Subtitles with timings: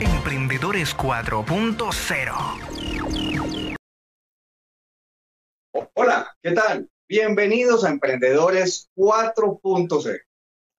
[0.00, 3.76] Emprendedores 4.0.
[5.92, 6.88] Hola, ¿qué tal?
[7.06, 10.20] Bienvenidos a Emprendedores 4.0.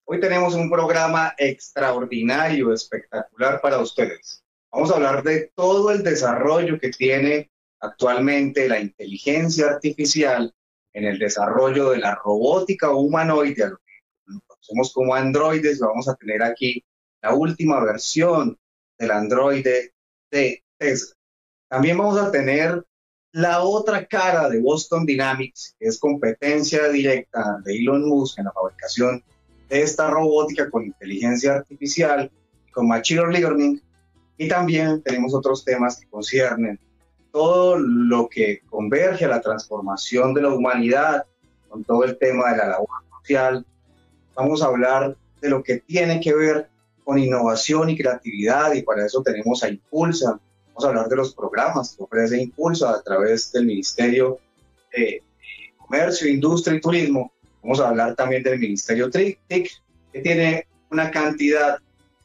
[0.05, 4.43] Hoy tenemos un programa extraordinario, espectacular para ustedes.
[4.71, 10.51] Vamos a hablar de todo el desarrollo que tiene actualmente la inteligencia artificial
[10.93, 13.83] en el desarrollo de la robótica humanoide, a lo que
[14.47, 15.79] conocemos como androides.
[15.79, 16.83] Vamos a tener aquí
[17.21, 18.57] la última versión
[19.01, 19.93] del androide
[20.29, 21.15] de Tesla.
[21.67, 22.85] También vamos a tener
[23.31, 28.51] la otra cara de Boston Dynamics, que es competencia directa de Elon Musk en la
[28.51, 29.23] fabricación
[29.69, 32.31] de esta robótica con inteligencia artificial,
[32.71, 33.81] con machine learning,
[34.37, 36.79] y también tenemos otros temas que conciernen
[37.31, 41.25] todo lo que converge a la transformación de la humanidad,
[41.69, 42.89] con todo el tema de la labor
[43.21, 43.65] social.
[44.35, 46.70] Vamos a hablar de lo que tiene que ver
[47.11, 50.39] con innovación y creatividad y para eso tenemos a Impulsa.
[50.67, 54.39] Vamos a hablar de los programas que ofrece Impulsa a través del Ministerio
[54.93, 55.21] de
[55.75, 57.33] Comercio, Industria y Turismo.
[57.61, 61.79] Vamos a hablar también del Ministerio TIC, que tiene una cantidad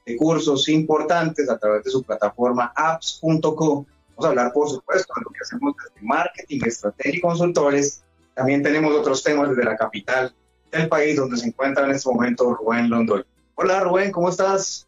[0.05, 3.86] de cursos importantes a través de su plataforma apps.co.
[4.11, 8.05] Vamos a hablar, por supuesto, de lo que hacemos desde marketing, estrategia y consultores.
[8.34, 10.33] También tenemos otros temas desde la capital
[10.70, 13.24] del país, donde se encuentra en este momento Rubén Londoy.
[13.58, 14.86] Hola Rubén, ¿cómo estás?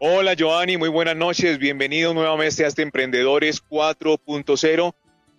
[0.00, 1.58] Hola Giovanni, muy buenas noches.
[1.58, 4.94] Bienvenido nuevamente a este Emprendedores 4.0,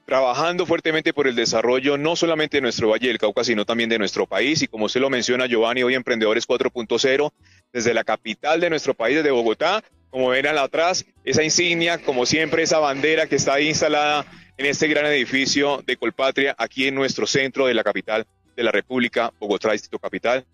[0.06, 4.00] trabajando fuertemente por el desarrollo no solamente de nuestro Valle del Cauca, sino también de
[4.00, 4.62] nuestro país.
[4.62, 7.34] Y como usted lo menciona, Giovanni, hoy Emprendedores 4.0,
[7.74, 12.26] desde la capital de nuestro país, desde Bogotá, como ven al atrás, esa insignia, como
[12.26, 14.26] siempre, esa bandera que está ahí instalada
[14.58, 18.26] en este gran edificio de Colpatria, aquí en nuestro centro de la capital
[18.56, 20.46] de la República, Bogotá, Distrito Capital.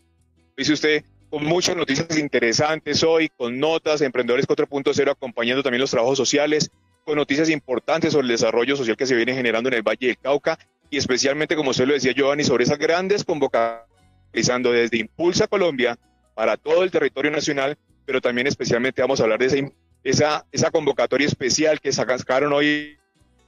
[0.57, 6.17] Dice usted, con muchas noticias interesantes hoy, con notas, Emprendedores 4.0, acompañando también los trabajos
[6.17, 6.71] sociales,
[7.05, 10.17] con noticias importantes sobre el desarrollo social que se viene generando en el Valle del
[10.17, 13.87] Cauca y especialmente, como usted lo decía, Giovanni, sobre esas grandes convocatorias,
[14.33, 15.97] desde Impulsa Colombia
[16.35, 19.57] para todo el territorio nacional, pero también especialmente vamos a hablar de esa,
[20.03, 22.97] esa, esa convocatoria especial que sacaron hoy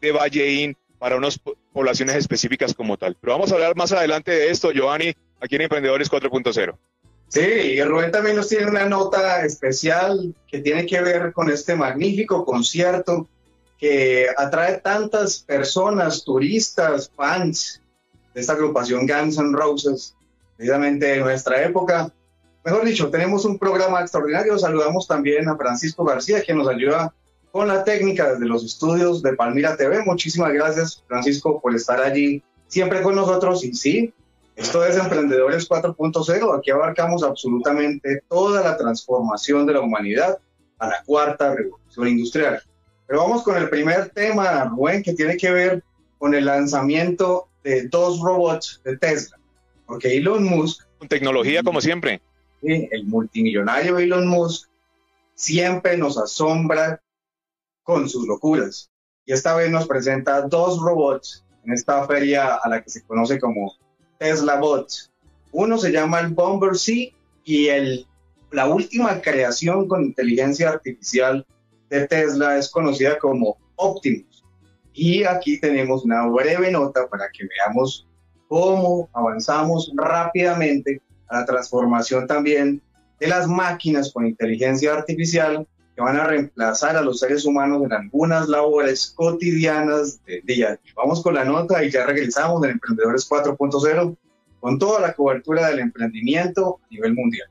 [0.01, 1.37] de Valleín para unas
[1.73, 3.17] poblaciones específicas como tal.
[3.19, 6.77] Pero vamos a hablar más adelante de esto, Giovanni, aquí en Emprendedores 4.0.
[7.27, 11.75] Sí, y Rubén también nos tiene una nota especial que tiene que ver con este
[11.75, 13.27] magnífico concierto
[13.77, 17.81] que atrae tantas personas, turistas, fans
[18.33, 20.15] de esta agrupación Guns N' Roses,
[20.55, 22.13] precisamente de nuestra época.
[22.63, 24.57] Mejor dicho, tenemos un programa extraordinario.
[24.57, 27.13] Saludamos también a Francisco García, quien nos ayuda
[27.53, 30.03] con la técnica desde los estudios de Palmira TV.
[30.03, 33.63] Muchísimas gracias, Francisco, por estar allí siempre con nosotros.
[33.63, 34.11] Y sí,
[34.55, 36.57] esto es Emprendedores 4.0.
[36.57, 40.39] Aquí abarcamos absolutamente toda la transformación de la humanidad
[40.79, 42.59] a la cuarta revolución industrial.
[43.05, 45.83] Pero vamos con el primer tema, Rubén, que tiene que ver
[46.17, 49.37] con el lanzamiento de dos robots de Tesla.
[49.85, 50.87] Porque Elon Musk...
[50.97, 52.19] Con tecnología como siempre.
[52.63, 54.69] El multimillonario Elon Musk
[55.35, 56.99] siempre nos asombra
[57.83, 58.89] con sus locuras.
[59.25, 63.39] Y esta vez nos presenta dos robots en esta feria a la que se conoce
[63.39, 63.73] como
[64.17, 65.11] Tesla Bots.
[65.51, 67.13] Uno se llama el Bomber C
[67.43, 68.07] y el,
[68.51, 71.45] la última creación con inteligencia artificial
[71.89, 74.43] de Tesla es conocida como Optimus.
[74.93, 78.07] Y aquí tenemos una breve nota para que veamos
[78.47, 82.81] cómo avanzamos rápidamente a la transformación también
[83.19, 87.93] de las máquinas con inteligencia artificial que van a reemplazar a los seres humanos en
[87.93, 90.79] algunas labores cotidianas del día.
[90.95, 94.15] Vamos con la nota y ya regresamos en Emprendedores 4.0
[94.59, 97.47] con toda la cobertura del emprendimiento a nivel mundial.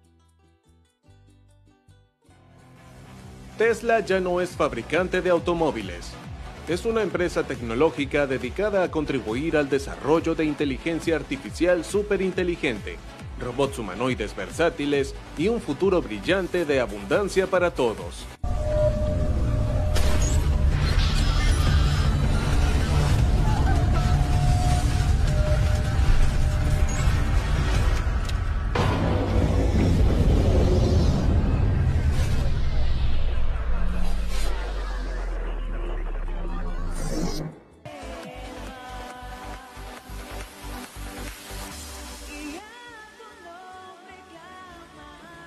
[3.58, 6.10] Tesla ya no es fabricante de automóviles.
[6.69, 12.97] Es una empresa tecnológica dedicada a contribuir al desarrollo de inteligencia artificial superinteligente
[13.42, 18.26] robots humanoides versátiles y un futuro brillante de abundancia para todos.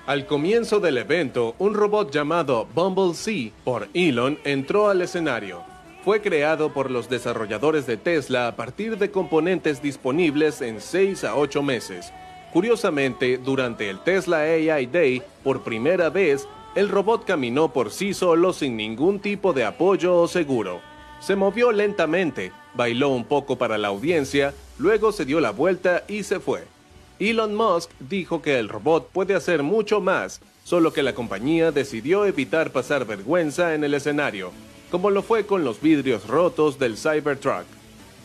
[0.06, 5.64] Al comienzo del evento, un robot llamado Bumble Sea por Elon entró al escenario.
[6.04, 11.34] Fue creado por los desarrolladores de Tesla a partir de componentes disponibles en 6 a
[11.34, 12.12] 8 meses.
[12.52, 18.52] Curiosamente, durante el Tesla AI Day, por primera vez, el robot caminó por sí solo
[18.52, 20.80] sin ningún tipo de apoyo o seguro.
[21.18, 26.22] Se movió lentamente, bailó un poco para la audiencia, luego se dio la vuelta y
[26.22, 26.75] se fue.
[27.18, 32.26] Elon Musk dijo que el robot puede hacer mucho más, solo que la compañía decidió
[32.26, 34.52] evitar pasar vergüenza en el escenario,
[34.90, 37.64] como lo fue con los vidrios rotos del Cybertruck.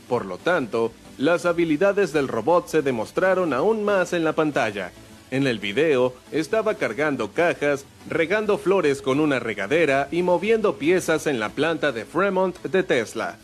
[0.09, 4.91] Por lo tanto, las habilidades del robot se demostraron aún más en la pantalla.
[5.29, 11.39] En el video estaba cargando cajas, regando flores con una regadera y moviendo piezas en
[11.39, 13.37] la planta de Fremont de Tesla.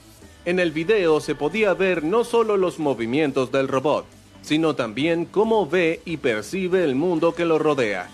[0.44, 4.06] En el video se podía ver no solo los movimientos del robot,
[4.42, 8.10] sino también cómo ve y percibe el mundo que lo rodea.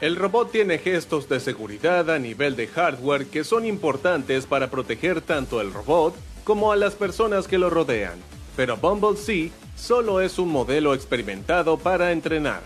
[0.00, 5.20] El robot tiene gestos de seguridad a nivel de hardware que son importantes para proteger
[5.20, 8.18] tanto al robot como a las personas que lo rodean,
[8.56, 12.62] pero Bumble C solo es un modelo experimentado para entrenar.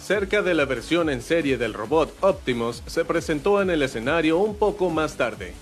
[0.00, 4.56] Cerca de la versión en serie del robot Optimus se presentó en el escenario un
[4.56, 5.54] poco más tarde,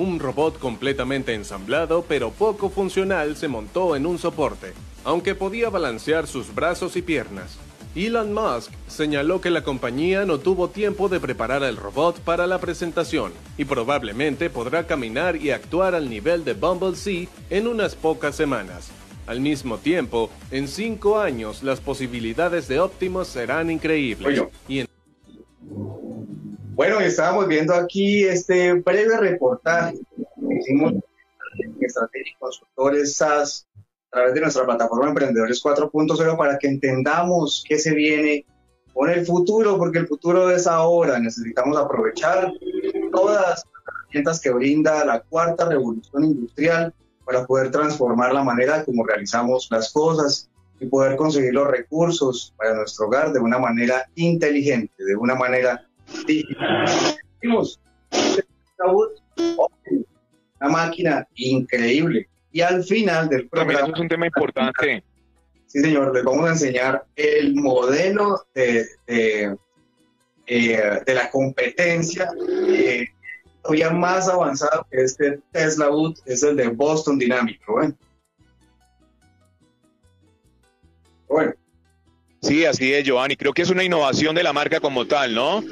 [0.00, 4.72] un robot completamente ensamblado pero poco funcional se montó en un soporte,
[5.04, 7.58] aunque podía balancear sus brazos y piernas.
[7.94, 12.58] Elon Musk señaló que la compañía no tuvo tiempo de preparar el robot para la
[12.58, 18.36] presentación y probablemente podrá caminar y actuar al nivel de Bumble Sea en unas pocas
[18.36, 18.90] semanas.
[19.26, 24.42] Al mismo tiempo, en cinco años las posibilidades de Optimus serán increíbles.
[26.80, 30.94] Bueno, estábamos viendo aquí este breve reportaje que hicimos
[31.58, 33.68] en Estrategia Consultores SAS
[34.10, 38.46] a través de nuestra plataforma Emprendedores 4.0 para que entendamos qué se viene
[38.94, 41.18] con el futuro, porque el futuro es ahora.
[41.18, 42.50] Necesitamos aprovechar
[43.12, 43.64] todas las
[44.06, 46.94] herramientas que brinda la cuarta revolución industrial
[47.26, 50.48] para poder transformar la manera como realizamos las cosas
[50.80, 55.89] y poder conseguir los recursos para nuestro hogar de una manera inteligente, de una manera
[60.60, 62.28] una máquina increíble.
[62.52, 63.92] Y al final del programa...
[63.94, 65.04] es un tema importante.
[65.66, 69.56] Sí, señor, les vamos a enseñar el modelo de, de,
[70.46, 72.28] eh, la competencia
[72.68, 73.06] eh,
[73.62, 77.60] todavía más avanzado que este Tesla Boot, es el de Boston Dynamics.
[77.68, 77.94] Bueno.
[81.28, 81.52] bueno.
[82.42, 83.36] Sí, así es, Giovanni.
[83.36, 85.62] Creo que es una innovación de la marca como tal, ¿no?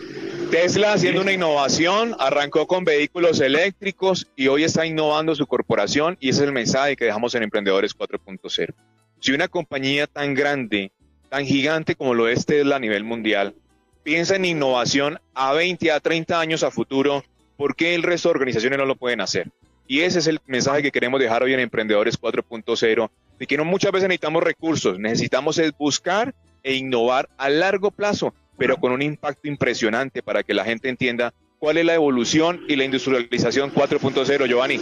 [0.51, 6.31] Tesla haciendo una innovación, arrancó con vehículos eléctricos y hoy está innovando su corporación y
[6.31, 8.73] ese es el mensaje que dejamos en Emprendedores 4.0.
[9.21, 10.91] Si una compañía tan grande,
[11.29, 13.55] tan gigante como lo es Tesla a nivel mundial,
[14.03, 17.25] piensa en innovación a 20, a 30 años a futuro,
[17.59, 19.51] ¿por qué el resto de organizaciones no lo pueden hacer?
[19.87, 23.67] Y ese es el mensaje que queremos dejar hoy en Emprendedores 4.0, de que no
[23.67, 29.49] muchas veces necesitamos recursos, necesitamos buscar e innovar a largo plazo pero con un impacto
[29.49, 34.81] impresionante para que la gente entienda cuál es la evolución y la industrialización 4.0, Giovanni.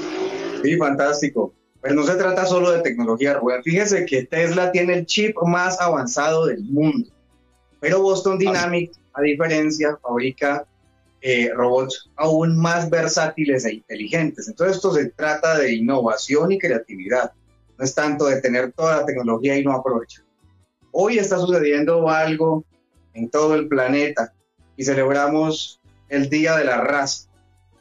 [0.63, 1.53] Sí, fantástico.
[1.81, 3.63] Pues no se trata solo de tecnología, Rubén.
[3.63, 7.09] Fíjense que Tesla tiene el chip más avanzado del mundo,
[7.79, 10.67] pero Boston Dynamics, a diferencia, fabrica
[11.21, 14.49] eh, robots aún más versátiles e inteligentes.
[14.49, 17.33] Entonces esto se trata de innovación y creatividad.
[17.79, 20.25] No es tanto de tener toda la tecnología y no aprovechar.
[20.93, 22.65] Hoy está sucediendo algo
[23.17, 24.33] en todo el planeta
[24.77, 27.29] y celebramos el Día de la Raza,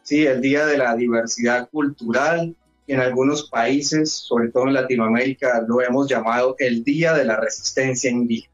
[0.03, 0.25] ¿sí?
[0.25, 2.55] el Día de la Diversidad Cultural
[2.87, 7.39] y en algunos países, sobre todo en Latinoamérica, lo hemos llamado el Día de la
[7.39, 8.53] Resistencia Indígena.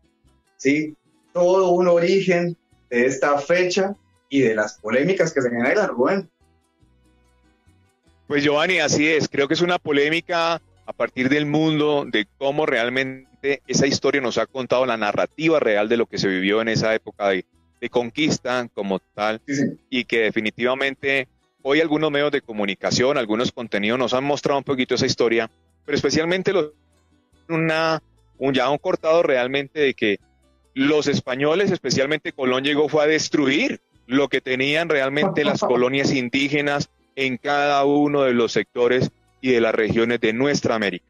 [0.58, 0.96] ¿sí?
[1.34, 2.58] Todo un origen
[2.90, 3.96] de esta fecha
[4.30, 6.30] y de las polémicas que se generan, Rubén.
[8.28, 12.66] Pues Giovanni, así es, creo que es una polémica a partir del mundo, de cómo
[12.66, 16.68] realmente esa historia nos ha contado la narrativa real de lo que se vivió en
[16.68, 17.46] esa época de,
[17.90, 19.42] conquista como tal
[19.90, 21.28] y que definitivamente
[21.64, 25.50] hoy algunos medios de comunicación, algunos contenidos nos han mostrado un poquito esa historia,
[25.84, 26.74] pero especialmente los,
[27.50, 28.04] una,
[28.38, 30.20] un, ya un cortado realmente de que
[30.76, 36.90] los españoles, especialmente Colón, llegó fue a destruir lo que tenían realmente las colonias indígenas
[37.16, 39.10] en cada uno de los sectores
[39.42, 41.06] y de las regiones de nuestra América.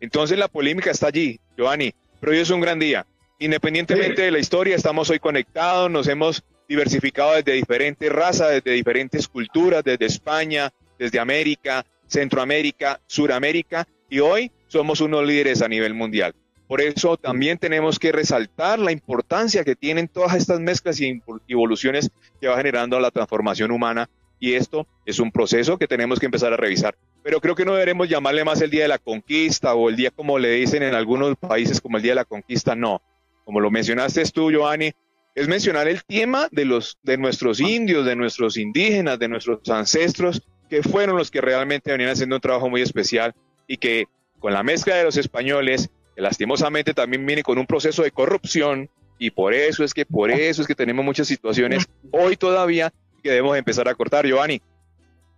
[0.00, 3.04] Entonces la polémica está allí, Giovanni, pero hoy es un gran día.
[3.40, 9.26] Independientemente de la historia, estamos hoy conectados, nos hemos diversificado desde diferentes razas, desde diferentes
[9.26, 16.32] culturas, desde España, desde América, Centroamérica, Suramérica, y hoy somos unos líderes a nivel mundial.
[16.68, 22.10] Por eso también tenemos que resaltar la importancia que tienen todas estas mezclas y evoluciones
[22.40, 26.52] que va generando la transformación humana y esto es un proceso que tenemos que empezar
[26.52, 26.96] a revisar.
[27.22, 30.10] Pero creo que no deberemos llamarle más el Día de la Conquista o el día
[30.10, 33.02] como le dicen en algunos países como el Día de la Conquista, no.
[33.44, 34.92] Como lo mencionaste tú, Giovanni,
[35.34, 40.42] es mencionar el tema de, los, de nuestros indios, de nuestros indígenas, de nuestros ancestros,
[40.68, 43.34] que fueron los que realmente venían haciendo un trabajo muy especial
[43.66, 44.06] y que
[44.38, 48.90] con la mezcla de los españoles, que lastimosamente también viene con un proceso de corrupción,
[49.18, 53.30] y por eso es que, por eso es que tenemos muchas situaciones hoy todavía que
[53.30, 54.62] debemos empezar a cortar, Giovanni.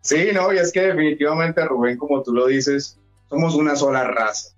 [0.00, 4.50] Sí, no, y es que definitivamente, Rubén, como tú lo dices, somos una sola raza.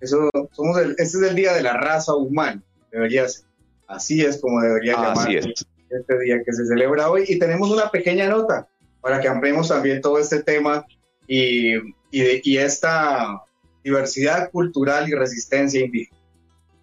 [0.00, 3.46] Eso, somos este es el día de la raza humana, debería ser.
[3.86, 5.52] Así es como debería llamarse
[5.90, 7.24] este día que se celebra hoy.
[7.26, 8.68] Y tenemos una pequeña nota
[9.00, 10.86] para que ampliemos también todo este tema
[11.26, 11.74] y,
[12.10, 13.42] y, esta
[13.82, 16.18] diversidad cultural y resistencia indígena.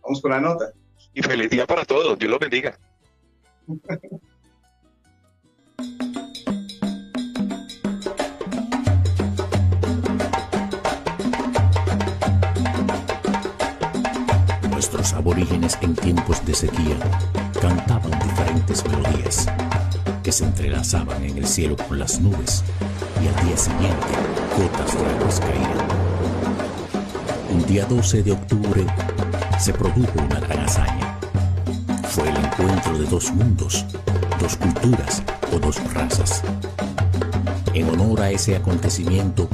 [0.03, 0.73] Vamos con la nota.
[1.13, 2.19] Y feliz día para todos.
[2.19, 2.77] Dios los bendiga.
[15.07, 16.97] Nuestros aborígenes en tiempos de sequía
[17.61, 19.47] cantaban diferentes melodías
[20.21, 22.61] que se entrelazaban en el cielo con las nubes
[23.23, 24.05] y al día siguiente
[24.57, 25.87] gotas de agua caían.
[27.53, 28.85] Un día 12 de octubre
[29.57, 31.17] se produjo una gran hazaña.
[32.09, 33.85] Fue el encuentro de dos mundos,
[34.41, 35.23] dos culturas
[35.55, 36.43] o dos razas.
[37.73, 39.47] En honor a ese acontecimiento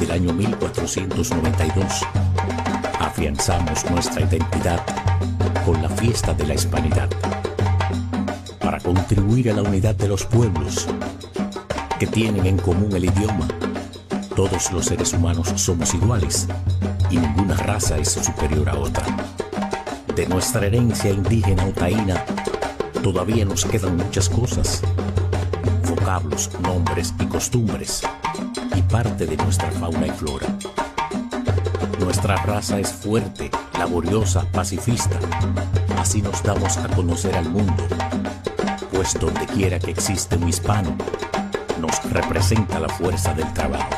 [0.00, 1.84] del año 1492,
[3.16, 4.78] afianzamos nuestra identidad
[5.64, 7.08] con la fiesta de la hispanidad
[8.60, 10.86] para contribuir a la unidad de los pueblos
[11.98, 13.48] que tienen en común el idioma.
[14.34, 16.46] Todos los seres humanos somos iguales
[17.10, 19.06] y ninguna raza es superior a otra.
[20.14, 22.22] De nuestra herencia indígena o taína
[23.02, 24.82] todavía nos quedan muchas cosas,
[25.88, 28.02] vocablos, nombres y costumbres,
[28.74, 30.46] y parte de nuestra fauna y flora.
[32.26, 35.16] Nuestra raza es fuerte, laboriosa, pacifista.
[35.96, 37.86] Así nos damos a conocer al mundo
[38.90, 40.96] pues donde quiera que existe un hispano,
[41.80, 43.90] nos representa la fuerza del trabajo.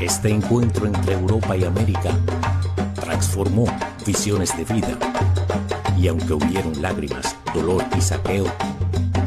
[0.00, 2.10] Este encuentro entre Europa y América
[2.94, 3.66] transformó
[4.06, 4.96] visiones de vida
[5.98, 8.46] y aunque hubieron lágrimas, dolor y saqueo,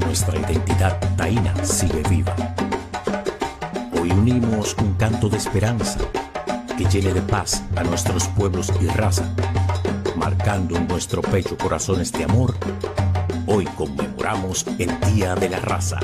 [0.04, 2.36] nuestra identidad taína sigue viva.
[4.02, 6.00] Hoy unimos un canto de esperanza
[6.82, 9.30] que llene de paz a nuestros pueblos y raza,
[10.16, 12.56] marcando en nuestro pecho corazones de amor
[13.48, 16.00] Hoy conmemoramos el Día de la Raza.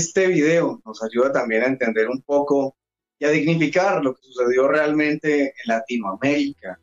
[0.00, 2.74] Este video nos ayuda también a entender un poco
[3.18, 6.80] y a dignificar lo que sucedió realmente en Latinoamérica,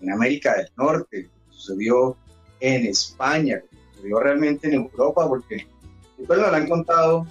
[0.00, 2.16] en América del Norte, lo que sucedió
[2.58, 5.66] en España, lo que sucedió realmente en Europa, porque
[6.18, 7.26] ustedes nos lo han contado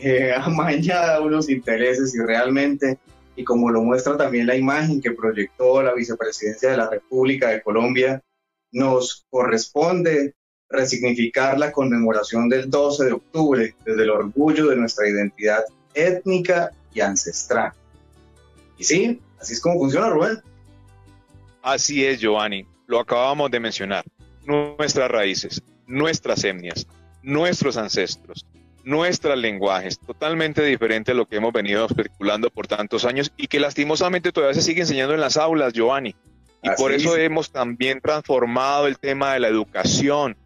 [0.00, 2.98] eh, amañada unos intereses y realmente,
[3.36, 7.62] y como lo muestra también la imagen que proyectó la vicepresidencia de la República de
[7.62, 8.20] Colombia,
[8.72, 10.34] nos corresponde
[10.70, 17.00] resignificar la conmemoración del 12 de octubre desde el orgullo de nuestra identidad étnica y
[17.00, 17.72] ancestral.
[18.78, 20.38] Y sí, así es como funciona, Rubén.
[21.62, 24.04] Así es, Giovanni, lo acabamos de mencionar.
[24.46, 26.86] Nuestras raíces, nuestras etnias,
[27.22, 28.46] nuestros ancestros,
[28.84, 33.60] nuestros lenguajes, totalmente diferente a lo que hemos venido especulando por tantos años y que
[33.60, 36.14] lastimosamente todavía se sigue enseñando en las aulas, Giovanni.
[36.62, 40.36] Y por eso hemos también transformado el tema de la educación,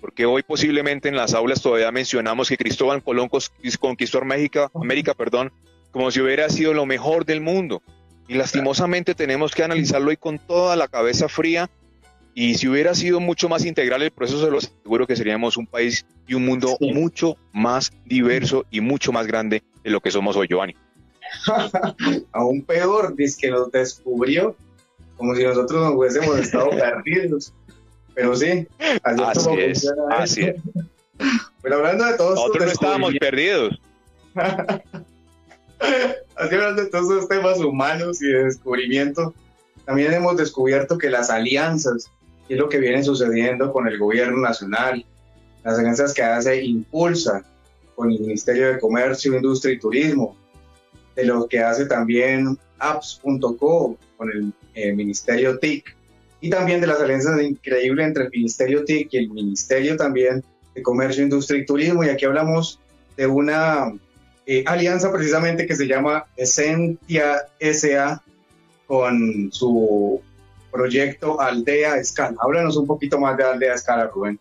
[0.00, 3.28] porque hoy posiblemente en las aulas todavía mencionamos que Cristóbal Colón
[3.78, 5.52] conquistó América, América perdón,
[5.90, 7.82] como si hubiera sido lo mejor del mundo.
[8.28, 11.68] Y lastimosamente tenemos que analizarlo hoy con toda la cabeza fría.
[12.32, 15.66] Y si hubiera sido mucho más integral el proceso, se lo aseguro que seríamos un
[15.66, 20.36] país y un mundo mucho más diverso y mucho más grande de lo que somos
[20.36, 20.76] hoy, Giovanni.
[22.32, 24.56] Aún peor, dice que nos descubrió
[25.20, 26.70] como si nosotros nos hubiésemos estado
[27.04, 27.52] perdidos.
[28.20, 28.68] Pero sí,
[29.02, 30.56] así, es, así es.
[31.62, 33.80] Pero hablando de todos Nosotros no estábamos perdidos.
[34.34, 34.82] así
[36.54, 39.32] hablando de todos esos temas humanos y de descubrimiento,
[39.86, 42.10] también hemos descubierto que las alianzas,
[42.46, 45.02] y es lo que viene sucediendo con el gobierno nacional,
[45.64, 47.42] las alianzas que hace Impulsa
[47.94, 50.36] con el Ministerio de Comercio, Industria y Turismo,
[51.16, 55.96] de lo que hace también apps.co con el, el Ministerio TIC,
[56.40, 60.42] y también de las alianzas increíbles entre el Ministerio TIC y el Ministerio también
[60.74, 62.04] de Comercio, Industria y Turismo.
[62.04, 62.80] Y aquí hablamos
[63.16, 63.92] de una
[64.46, 68.22] eh, alianza precisamente que se llama Essentia SA
[68.86, 70.22] con su
[70.70, 72.36] proyecto Aldea Escala.
[72.40, 74.40] Háblanos un poquito más de Aldea Escala, Rubén.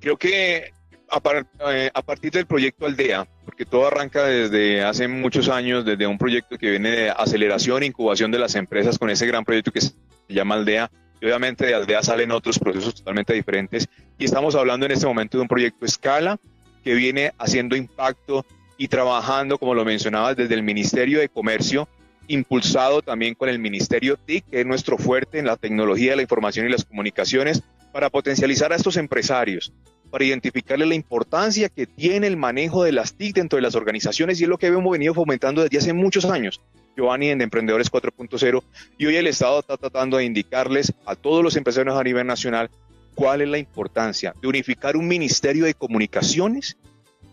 [0.00, 5.84] Creo que eh, a, partir del proyecto Aldea, porque todo arranca desde hace muchos años,
[5.84, 9.44] desde un proyecto que viene de aceleración e incubación de las empresas con ese gran
[9.44, 9.92] proyecto que se
[10.28, 14.92] llama Aldea, y obviamente de Aldea salen otros procesos totalmente diferentes, y estamos hablando en
[14.92, 16.40] este momento de un proyecto escala
[16.82, 18.44] que viene haciendo impacto
[18.76, 21.86] y trabajando, como lo mencionaba, desde el Ministerio de Comercio,
[22.26, 26.66] impulsado también con el Ministerio TIC, que es nuestro fuerte en la tecnología, la información
[26.66, 29.72] y las comunicaciones, para potencializar a estos empresarios,
[30.14, 34.40] para identificarle la importancia que tiene el manejo de las TIC dentro de las organizaciones
[34.40, 36.60] y es lo que hemos venido fomentando desde hace muchos años.
[36.96, 38.62] Giovanni en Emprendedores 4.0
[38.96, 42.70] y hoy el Estado está tratando de indicarles a todos los empresarios a nivel nacional
[43.16, 46.76] cuál es la importancia de unificar un ministerio de comunicaciones,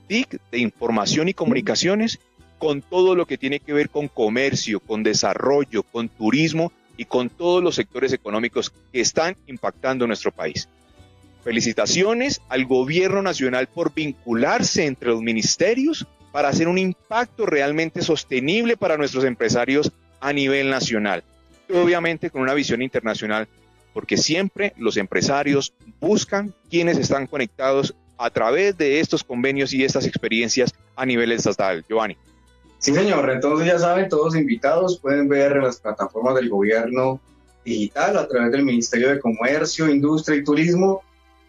[0.08, 2.20] TIC, de información y comunicaciones,
[2.58, 7.30] con todo lo que tiene que ver con comercio, con desarrollo, con turismo y con
[7.30, 10.68] todos los sectores económicos que están impactando nuestro país.
[11.44, 18.78] Felicitaciones al gobierno nacional por vincularse entre los ministerios para hacer un impacto realmente sostenible
[18.78, 21.24] para nuestros empresarios a nivel nacional.
[21.74, 23.48] Obviamente con una visión internacional,
[23.94, 30.06] porque siempre los empresarios buscan quienes están conectados a través de estos convenios y estas
[30.06, 31.84] experiencias a nivel estatal.
[31.88, 32.18] Giovanni.
[32.78, 33.30] Sí, señor.
[33.30, 37.20] Entonces ya saben, todos invitados pueden ver las plataformas del gobierno
[37.66, 41.04] digital a través del Ministerio de Comercio, Industria y Turismo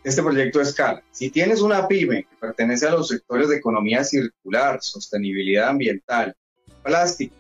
[0.04, 1.02] este proyecto escala.
[1.10, 6.34] Si tienes una pyme que pertenece a los sectores de economía circular, sostenibilidad ambiental,
[6.82, 7.38] plásticos,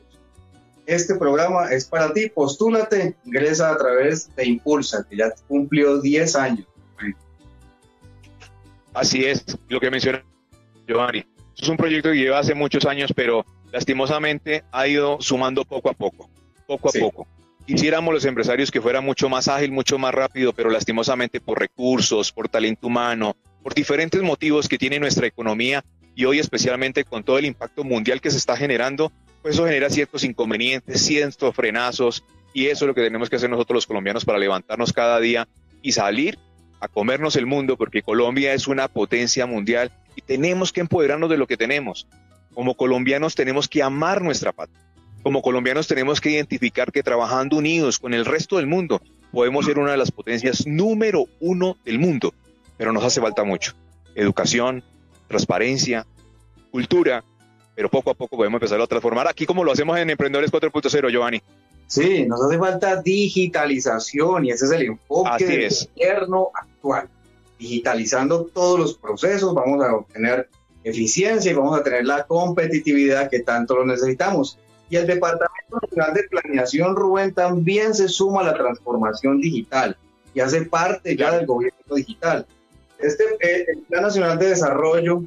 [0.86, 2.28] este programa es para ti.
[2.28, 6.66] Postúlate, ingresa a través de Impulsa, que ya cumplió 10 años.
[8.92, 10.24] Así es, lo que menciona
[10.86, 11.24] Giovanni.
[11.56, 15.94] Es un proyecto que lleva hace muchos años, pero lastimosamente ha ido sumando poco a
[15.94, 16.28] poco,
[16.66, 17.26] poco a poco.
[17.66, 22.32] Quisiéramos los empresarios que fuera mucho más ágil, mucho más rápido, pero lastimosamente por recursos,
[22.32, 25.84] por talento humano, por diferentes motivos que tiene nuestra economía
[26.16, 29.90] y hoy especialmente con todo el impacto mundial que se está generando, pues eso genera
[29.90, 34.24] ciertos inconvenientes, ciertos frenazos y eso es lo que tenemos que hacer nosotros los colombianos
[34.24, 35.46] para levantarnos cada día
[35.82, 36.40] y salir
[36.80, 41.36] a comernos el mundo porque Colombia es una potencia mundial y tenemos que empoderarnos de
[41.36, 42.08] lo que tenemos.
[42.54, 44.91] Como colombianos tenemos que amar nuestra patria
[45.22, 49.78] como colombianos tenemos que identificar que trabajando unidos con el resto del mundo podemos ser
[49.78, 52.34] una de las potencias número uno del mundo,
[52.76, 53.72] pero nos hace falta mucho.
[54.14, 54.82] Educación,
[55.28, 56.06] transparencia,
[56.70, 57.24] cultura,
[57.74, 61.10] pero poco a poco podemos empezar a transformar aquí como lo hacemos en Emprendedores 4.0,
[61.10, 61.42] Giovanni.
[61.86, 67.08] Sí, nos hace falta digitalización y ese es el enfoque del gobierno actual.
[67.58, 70.48] Digitalizando todos los procesos vamos a obtener
[70.84, 74.58] eficiencia y vamos a tener la competitividad que tanto lo necesitamos.
[74.92, 79.96] Y el Departamento Nacional de Planeación, Rubén, también se suma a la transformación digital
[80.34, 82.46] y hace parte ya del gobierno digital.
[82.98, 85.22] Este, eh, el Plan Nacional de Desarrollo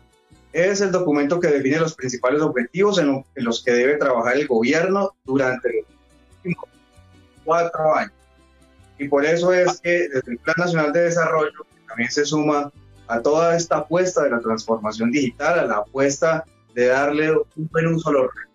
[0.54, 5.16] es el documento que define los principales objetivos en, los que debe trabajar el gobierno
[5.24, 5.86] durante los
[6.44, 6.70] próximos
[7.44, 8.14] cuatro años.
[9.00, 12.72] Y por eso es que desde el Plan Nacional de Desarrollo también se suma
[13.08, 17.88] a toda esta apuesta de la transformación digital, a la apuesta de darle un buen
[17.88, 18.30] uso a los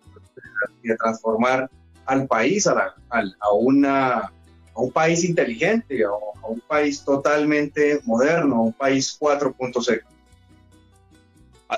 [0.83, 1.69] de transformar
[2.05, 4.31] al país a, a, una, a
[4.75, 10.01] un país inteligente, a, un país totalmente moderno, a un país 4.0.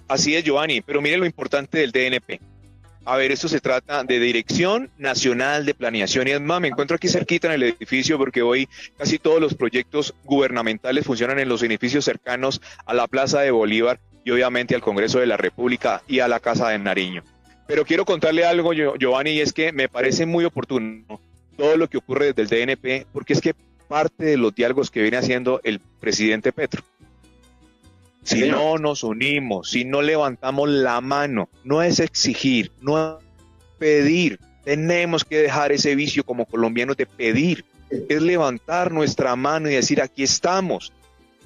[0.07, 2.39] Así es, Giovanni, pero mire lo importante del DNP.
[3.05, 6.27] A ver, esto se trata de Dirección Nacional de Planeación.
[6.27, 9.55] Y es más, me encuentro aquí cerquita en el edificio porque hoy casi todos los
[9.55, 14.81] proyectos gubernamentales funcionan en los edificios cercanos a la Plaza de Bolívar y obviamente al
[14.81, 17.23] Congreso de la República y a la Casa de Nariño.
[17.67, 21.19] Pero quiero contarle algo, Giovanni, y es que me parece muy oportuno
[21.57, 23.55] todo lo que ocurre desde el DNP, porque es que
[23.87, 26.83] parte de los diálogos que viene haciendo el presidente Petro.
[28.23, 33.25] Si no nos unimos, si no levantamos la mano, no es exigir, no es
[33.77, 34.39] pedir.
[34.63, 37.65] Tenemos que dejar ese vicio como colombianos de pedir.
[37.89, 40.93] Es levantar nuestra mano y decir, aquí estamos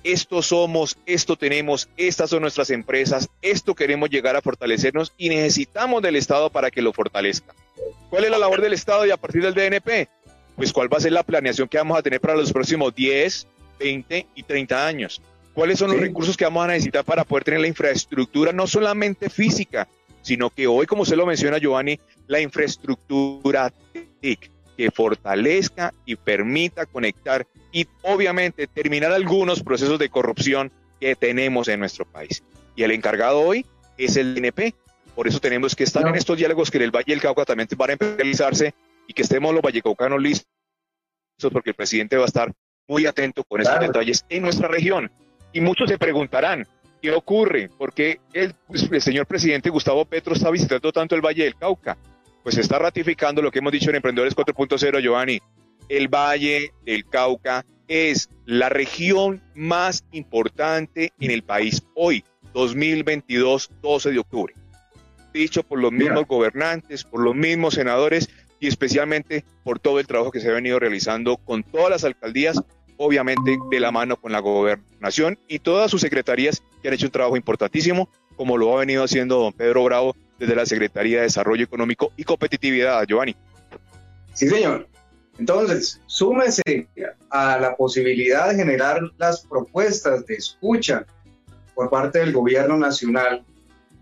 [0.04, 6.02] esto somos, esto tenemos, estas son nuestras empresas, esto queremos llegar a fortalecernos y necesitamos
[6.02, 7.54] del Estado para que lo fortalezca.
[8.10, 10.10] ¿Cuál es la labor del Estado y a partir del DNP?
[10.56, 13.48] Pues cuál va a ser la planeación que vamos a tener para los próximos 10,
[13.80, 15.22] 20 y 30 años.
[15.54, 19.30] ¿Cuáles son los recursos que vamos a necesitar para poder tener la infraestructura, no solamente
[19.30, 19.88] física,
[20.22, 23.72] sino que hoy, como se lo menciona Giovanni, la infraestructura
[24.22, 31.68] TIC, que fortalezca y permita conectar y obviamente terminar algunos procesos de corrupción que tenemos
[31.68, 32.44] en nuestro país.
[32.76, 33.66] Y el encargado hoy
[33.98, 34.76] es el DNP.
[35.16, 37.68] Por eso tenemos que estar en estos diálogos que en el Valle del Cauca también
[37.76, 38.76] van a realizarse
[39.08, 40.48] y que estemos los vallecaucanos listos
[41.52, 42.54] porque el presidente va a estar
[42.88, 45.12] muy atento con estos detalles en nuestra región.
[45.54, 46.68] Y muchos se preguntarán,
[47.02, 47.70] ¿qué ocurre?
[47.70, 48.54] ¿Por qué el,
[48.92, 51.98] el señor presidente Gustavo Petro está visitando tanto el Valle del Cauca?
[52.48, 55.42] Pues está ratificando lo que hemos dicho en Emprendedores 4.0, Giovanni.
[55.90, 64.12] El Valle del Cauca es la región más importante en el país hoy, 2022, 12
[64.12, 64.54] de octubre.
[65.34, 68.30] Dicho por los mismos gobernantes, por los mismos senadores
[68.62, 72.62] y especialmente por todo el trabajo que se ha venido realizando con todas las alcaldías,
[72.96, 77.12] obviamente de la mano con la gobernación y todas sus secretarías que han hecho un
[77.12, 78.08] trabajo importantísimo,
[78.38, 82.24] como lo ha venido haciendo don Pedro Bravo desde la Secretaría de Desarrollo Económico y
[82.24, 83.36] Competitividad, Giovanni.
[84.34, 84.88] Sí, señor.
[85.40, 86.88] Entonces, súmese
[87.30, 91.06] a la posibilidad de generar las propuestas de escucha
[91.76, 93.44] por parte del gobierno nacional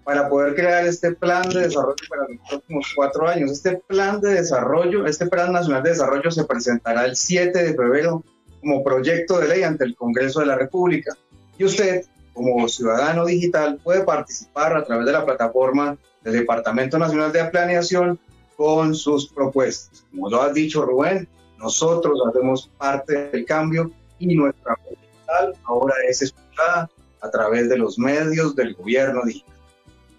[0.05, 3.51] para poder crear este plan de desarrollo para los próximos cuatro años.
[3.51, 8.23] Este plan de desarrollo, este plan nacional de desarrollo se presentará el 7 de febrero
[8.61, 11.17] como proyecto de ley ante el Congreso de la República.
[11.57, 17.31] Y usted, como ciudadano digital, puede participar a través de la plataforma del Departamento Nacional
[17.31, 18.19] de Planeación
[18.57, 20.05] con sus propuestas.
[20.11, 21.27] Como lo has dicho, Rubén,
[21.59, 26.89] nosotros hacemos parte del cambio y nuestra digital ahora es escuchada
[27.21, 29.55] a través de los medios del gobierno digital.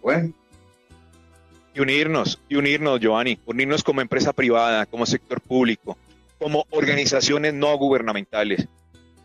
[0.00, 0.32] Bueno.
[1.74, 5.98] Y unirnos, y unirnos, Giovanni, unirnos como empresa privada, como sector público,
[6.38, 8.66] como organizaciones no gubernamentales.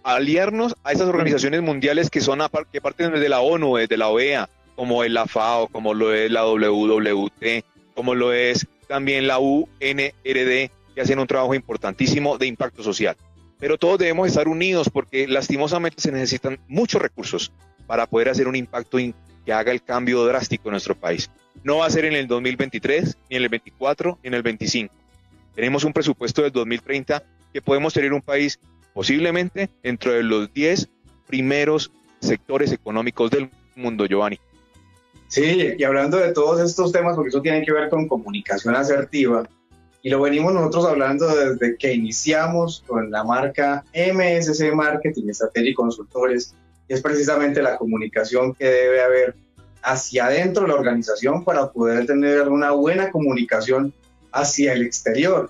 [0.04, 2.40] Aliarnos a esas organizaciones mundiales que son
[2.72, 4.50] que parten desde la ONU, desde la OEA,
[4.82, 10.72] como es la FAO, como lo es la WWT, como lo es también la UNRD,
[10.96, 13.16] que hacen un trabajo importantísimo de impacto social.
[13.60, 17.52] Pero todos debemos estar unidos porque lastimosamente se necesitan muchos recursos
[17.86, 18.98] para poder hacer un impacto
[19.46, 21.30] que haga el cambio drástico en nuestro país.
[21.64, 24.92] No va a ser en el 2023, ni en el 24, ni en el 25.
[25.54, 27.22] Tenemos un presupuesto del 2030
[27.54, 28.60] que podemos tener un país
[28.96, 30.90] posiblemente dentro de los 10
[31.28, 34.40] primeros sectores económicos del mundo, Giovanni.
[35.32, 39.48] Sí, y hablando de todos estos temas, porque eso tiene que ver con comunicación asertiva,
[40.02, 45.74] y lo venimos nosotros hablando desde que iniciamos con la marca MSC Marketing, Estrategia y
[45.74, 46.54] Consultores,
[46.90, 49.36] es precisamente la comunicación que debe haber
[49.84, 53.94] hacia adentro de la organización para poder tener una buena comunicación
[54.34, 55.50] hacia el exterior.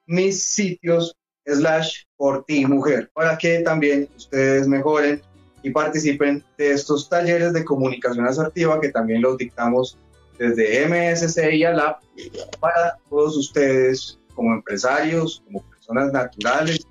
[0.06, 5.22] mis sitios slash por ti mujer para que también ustedes mejoren
[5.64, 9.98] y participen de estos talleres de comunicación asertiva que también los dictamos
[10.38, 12.00] desde MSC y ALAP
[12.60, 16.86] para todos ustedes como empresarios, como personas naturales,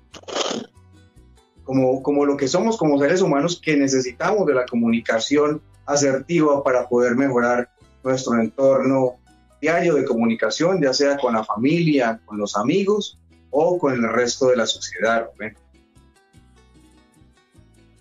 [1.63, 6.89] como, como lo que somos como seres humanos que necesitamos de la comunicación asertiva para
[6.89, 7.69] poder mejorar
[8.03, 9.15] nuestro entorno
[9.61, 13.17] diario de comunicación, ya sea con la familia, con los amigos
[13.49, 15.29] o con el resto de la sociedad.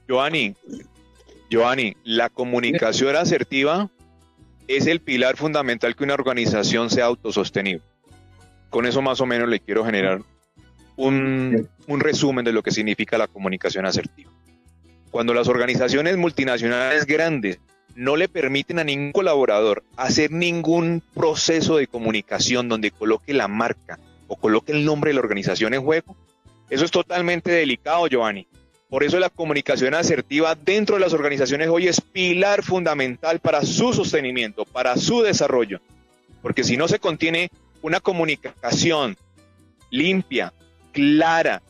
[0.08, 0.56] Giovanni,
[1.48, 3.90] Giovanni, la comunicación asertiva
[4.66, 7.95] es el pilar fundamental que una organización sea autosostenible.
[8.70, 10.20] Con eso más o menos le quiero generar
[10.96, 14.30] un, un resumen de lo que significa la comunicación asertiva.
[15.10, 17.58] Cuando las organizaciones multinacionales grandes
[17.94, 23.98] no le permiten a ningún colaborador hacer ningún proceso de comunicación donde coloque la marca
[24.28, 26.16] o coloque el nombre de la organización en juego,
[26.68, 28.46] eso es totalmente delicado, Giovanni.
[28.88, 33.92] Por eso la comunicación asertiva dentro de las organizaciones hoy es pilar fundamental para su
[33.92, 35.80] sostenimiento, para su desarrollo.
[36.42, 37.50] Porque si no se contiene
[37.82, 39.16] una comunicación
[39.90, 40.52] limpia,
[40.92, 41.62] clara,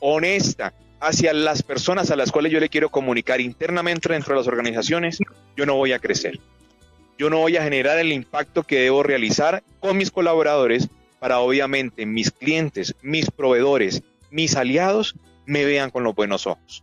[0.00, 4.48] honesta, hacia las personas a las cuales yo le quiero comunicar internamente dentro de las
[4.48, 5.18] organizaciones,
[5.56, 6.40] yo no voy a crecer.
[7.18, 10.88] Yo no voy a generar el impacto que debo realizar con mis colaboradores
[11.20, 15.14] para obviamente mis clientes, mis proveedores, mis aliados
[15.46, 16.82] me vean con los buenos ojos.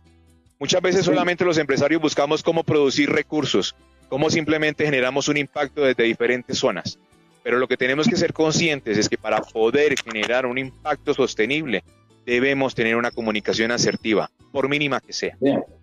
[0.58, 3.74] Muchas veces solamente los empresarios buscamos cómo producir recursos,
[4.08, 6.98] cómo simplemente generamos un impacto desde diferentes zonas.
[7.42, 11.82] Pero lo que tenemos que ser conscientes es que para poder generar un impacto sostenible,
[12.24, 15.36] debemos tener una comunicación asertiva, por mínima que sea.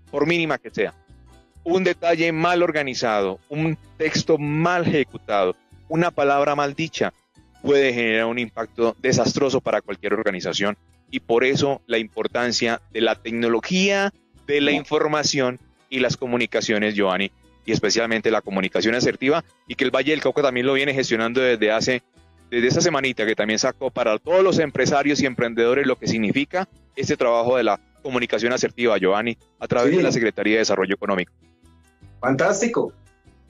[0.10, 0.94] Por mínima que sea.
[1.64, 5.56] Un detalle mal organizado, un texto mal ejecutado,
[5.90, 7.14] una palabra mal dicha,
[7.62, 10.78] puede generar un impacto desastroso para cualquier organización.
[11.12, 14.14] Y por eso la importancia de la tecnología,
[14.48, 17.32] de la información y las comunicaciones, Giovanni,
[17.70, 21.40] y especialmente la comunicación asertiva, y que el Valle del Cauca también lo viene gestionando
[21.40, 22.02] desde hace
[22.50, 26.68] desde esta semanita que también sacó para todos los empresarios y emprendedores lo que significa
[26.96, 31.32] este trabajo de la comunicación asertiva, Giovanni, a través de la Secretaría de Desarrollo Económico.
[32.20, 32.92] Fantástico.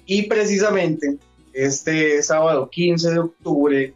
[0.06, 1.16] Y precisamente
[1.54, 3.94] este sábado 15 de octubre,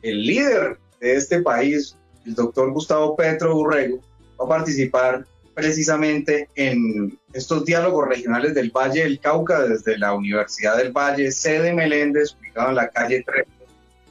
[0.00, 4.00] el líder de este país, el doctor Gustavo Petro Urrego,
[4.40, 10.76] va a participar precisamente en estos diálogos regionales del Valle del Cauca desde la Universidad
[10.76, 13.46] del Valle, sede Meléndez, ubicado en la calle 3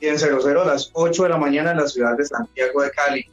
[0.02, 3.26] en 00 a las 8 de la mañana en la ciudad de Santiago de Cali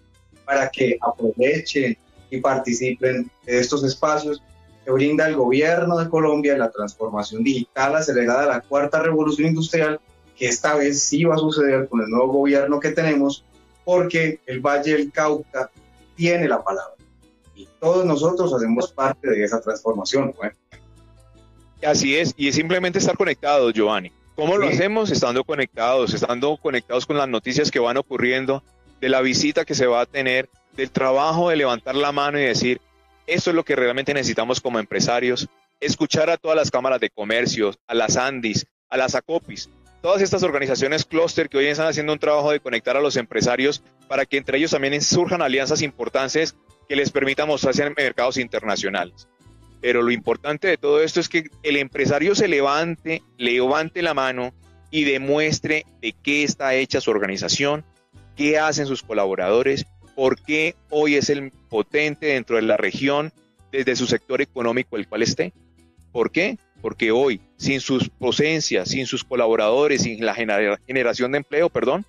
[0.45, 1.97] para que aprovechen
[2.31, 4.43] y participen de estos espacios
[4.85, 10.01] que brinda el gobierno de Colombia la transformación digital acelerada de la cuarta revolución industrial,
[10.37, 13.45] que esta vez sí va a suceder con el nuevo gobierno que tenemos,
[13.85, 15.71] porque el Valle del Cauca
[16.15, 17.00] tiene la palabra
[17.61, 20.35] y todos nosotros hacemos parte de esa transformación.
[21.85, 24.11] Así es, y es simplemente estar conectados, Giovanni.
[24.35, 25.11] ¿Cómo lo hacemos?
[25.11, 28.63] Estando conectados, estando conectados con las noticias que van ocurriendo,
[29.01, 32.45] de la visita que se va a tener, del trabajo de levantar la mano y
[32.45, 32.81] decir,
[33.27, 35.49] esto es lo que realmente necesitamos como empresarios,
[35.81, 39.69] escuchar a todas las cámaras de comercio, a las ANDIS, a las ACOPIS,
[40.01, 43.83] todas estas organizaciones clúster que hoy están haciendo un trabajo de conectar a los empresarios
[44.09, 46.57] para que entre ellos también surjan alianzas importantes
[46.91, 49.29] que les permitan mostrarse en mercados internacionales.
[49.81, 54.53] Pero lo importante de todo esto es que el empresario se levante, levante la mano
[54.91, 57.85] y demuestre de qué está hecha su organización,
[58.35, 63.33] qué hacen sus colaboradores, por qué hoy es el potente dentro de la región
[63.71, 65.53] desde su sector económico el cual esté.
[66.11, 66.59] ¿Por qué?
[66.83, 72.05] Porque hoy, sin sus presencias, sin sus colaboradores, sin la generación de empleo, perdón,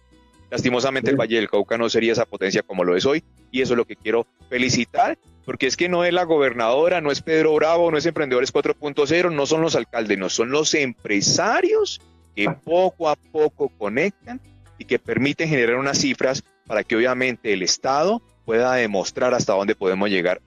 [0.52, 3.24] lastimosamente el Valle del Cauca no sería esa potencia como lo es hoy.
[3.50, 7.12] Y eso es lo que quiero felicitar porque es que no es la gobernadora, no
[7.12, 12.00] es Pedro Bravo, no es Emprendedores 4.0, no son los alcaldes, no son los empresarios
[12.36, 14.40] que poco a poco conectan
[14.78, 19.76] y que permiten generar unas cifras para que obviamente el Estado pueda demostrar hasta dónde
[19.76, 20.42] podemos llegar.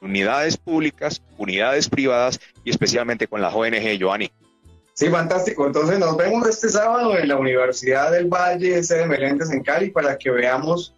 [0.00, 4.30] Unidades públicas, unidades privadas y especialmente con la ONG, Joanny.
[4.98, 5.64] Sí, fantástico.
[5.64, 9.90] Entonces nos vemos este sábado en la Universidad del Valle, sede de Meléndez en Cali,
[9.92, 10.92] para que veamos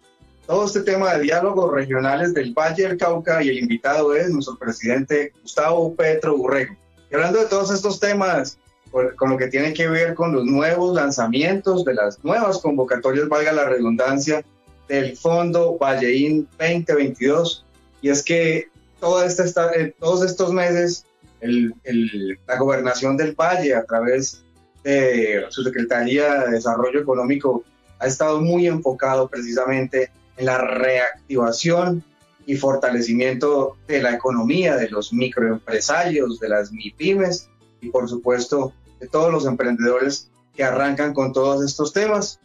[0.47, 4.57] todo este tema de diálogos regionales del Valle del Cauca y el invitado es nuestro
[4.57, 6.75] presidente Gustavo Petro Urrego.
[7.11, 8.57] Y hablando de todos estos temas,
[8.89, 13.51] con lo que tiene que ver con los nuevos lanzamientos de las nuevas convocatorias, valga
[13.51, 14.43] la redundancia,
[14.87, 17.67] del Fondo Valleín 2022.
[18.01, 18.67] Y es que
[18.99, 21.05] toda esta, eh, todos estos meses
[21.41, 24.43] la gobernación del Valle a través
[24.83, 27.63] de su Secretaría de Desarrollo Económico
[27.99, 32.03] ha estado muy enfocado precisamente la reactivación
[32.45, 37.49] y fortalecimiento de la economía, de los microempresarios, de las MIPIMES
[37.81, 42.39] y por supuesto de todos los emprendedores que arrancan con todos estos temas.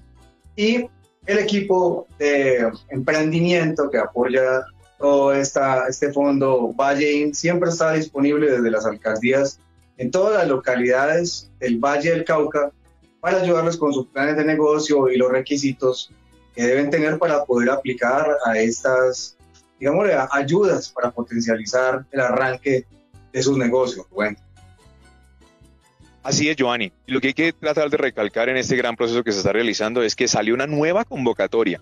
[0.57, 0.89] Y
[1.27, 4.65] el equipo de emprendimiento que apoya
[4.99, 9.59] todo este fondo Valle siempre está disponible desde las alcaldías
[9.99, 12.73] en todas las localidades del Valle del Cauca
[13.21, 16.11] para ayudarles con sus planes de negocio y los requisitos
[16.55, 19.37] que deben tener para poder aplicar a estas,
[19.79, 22.87] digamos, ayudas para potencializar el arranque
[23.33, 24.07] de sus negocios.
[24.11, 24.39] Bueno.
[26.23, 26.93] Así es, Giovanni.
[27.07, 30.03] Lo que hay que tratar de recalcar en este gran proceso que se está realizando
[30.03, 31.81] es que salió una nueva convocatoria.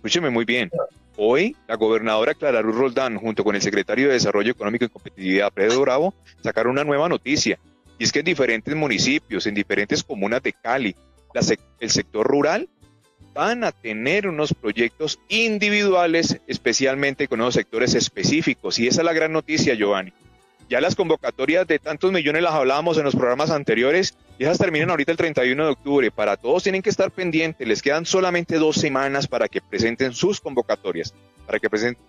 [0.00, 0.70] Escúcheme muy bien.
[1.18, 5.52] Hoy, la gobernadora Clara Luz Roldán, junto con el secretario de Desarrollo Económico y Competitividad,
[5.52, 7.58] Pedro Bravo, sacaron una nueva noticia.
[7.98, 10.96] Y es que en diferentes municipios, en diferentes comunas de Cali,
[11.80, 12.70] el sector rural
[13.34, 18.78] van a tener unos proyectos individuales, especialmente con unos sectores específicos.
[18.78, 20.14] Y esa es la gran noticia, Giovanni.
[20.70, 24.88] Ya las convocatorias de tantos millones las hablábamos en los programas anteriores y esas terminan
[24.88, 26.10] ahorita el 31 de octubre.
[26.10, 27.68] Para todos tienen que estar pendientes.
[27.68, 31.12] Les quedan solamente dos semanas para que presenten sus convocatorias,
[31.44, 32.02] para que presenten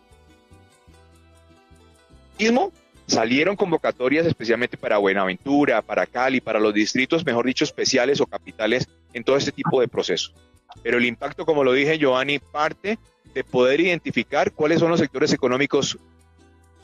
[3.05, 8.87] salieron convocatorias especialmente para Buenaventura, para Cali, para los distritos, mejor dicho, especiales o capitales
[9.11, 10.33] en todo este tipo de procesos.
[10.81, 12.97] Pero el impacto, como lo dije Giovanni, parte
[13.33, 15.97] de poder identificar cuáles son los sectores económicos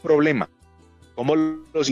[0.03, 0.49] problema,
[1.15, 1.89] cómo los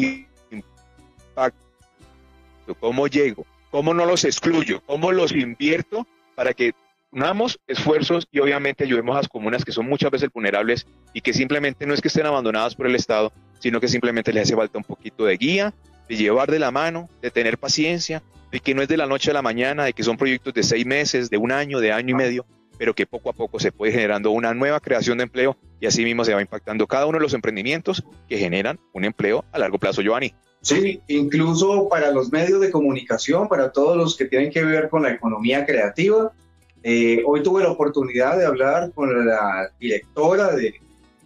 [2.74, 6.74] cómo llego, cómo no los excluyo, cómo los invierto para que
[7.12, 11.34] unamos esfuerzos y obviamente ayudemos a las comunas que son muchas veces vulnerables y que
[11.34, 14.78] simplemente no es que estén abandonadas por el Estado, sino que simplemente les hace falta
[14.78, 15.74] un poquito de guía,
[16.10, 19.32] de llevar de la mano, de tener paciencia, de que no es de la noche
[19.32, 22.12] a la mañana, de que son proyectos de seis meses, de un año, de año
[22.12, 22.46] y medio,
[22.78, 26.04] pero que poco a poco se puede generando una nueva creación de empleo y así
[26.04, 29.80] mismo se va impactando cada uno de los emprendimientos que generan un empleo a largo
[29.80, 30.34] plazo, Giovanni.
[30.66, 35.04] Sí, incluso para los medios de comunicación, para todos los que tienen que ver con
[35.04, 36.34] la economía creativa.
[36.82, 40.74] Eh, hoy tuve la oportunidad de hablar con la directora de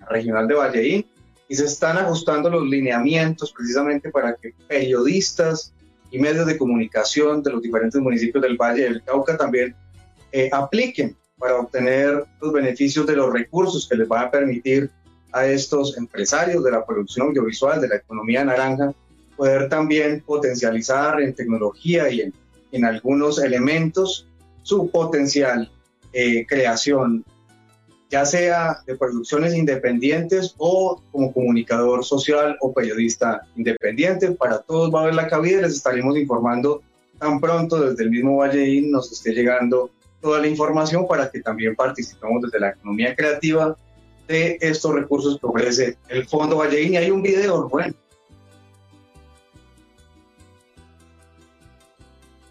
[0.01, 1.05] la Regional de Valleín
[1.47, 5.73] y se están ajustando los lineamientos precisamente para que periodistas
[6.11, 9.73] y medios de comunicación de los diferentes municipios del Valle del Cauca también
[10.33, 14.91] eh, apliquen para obtener los beneficios de los recursos que les van a permitir
[15.31, 18.93] a estos empresarios de la producción audiovisual, de la economía naranja,
[19.39, 22.29] poder también potencializar en tecnología y
[22.73, 24.27] en, algunos elementos
[24.63, 25.71] su potencial
[26.11, 27.23] eh, creación,
[28.09, 34.31] ya sea de producciones independientes o como comunicador social o periodista independiente.
[34.31, 36.81] Para todos va a haber la cabida les estaremos informando
[37.17, 39.89] tan pronto desde el mismo Valleín nos esté llegando
[40.21, 43.77] toda la información para que también participemos desde la economía creativa
[44.27, 46.93] de estos recursos que ofrece el Fondo Valleín.
[46.93, 47.95] Y hay un video, bueno.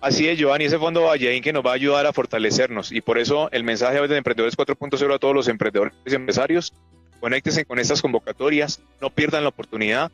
[0.00, 2.92] Así es, Giovanni, ese Fondo Valleín que nos va a ayudar a fortalecernos.
[2.92, 6.72] Y por eso el mensaje de Emprendedores 4.0 a todos los emprendedores y empresarios,
[7.20, 10.12] conéctense con estas convocatorias, no pierdan la oportunidad.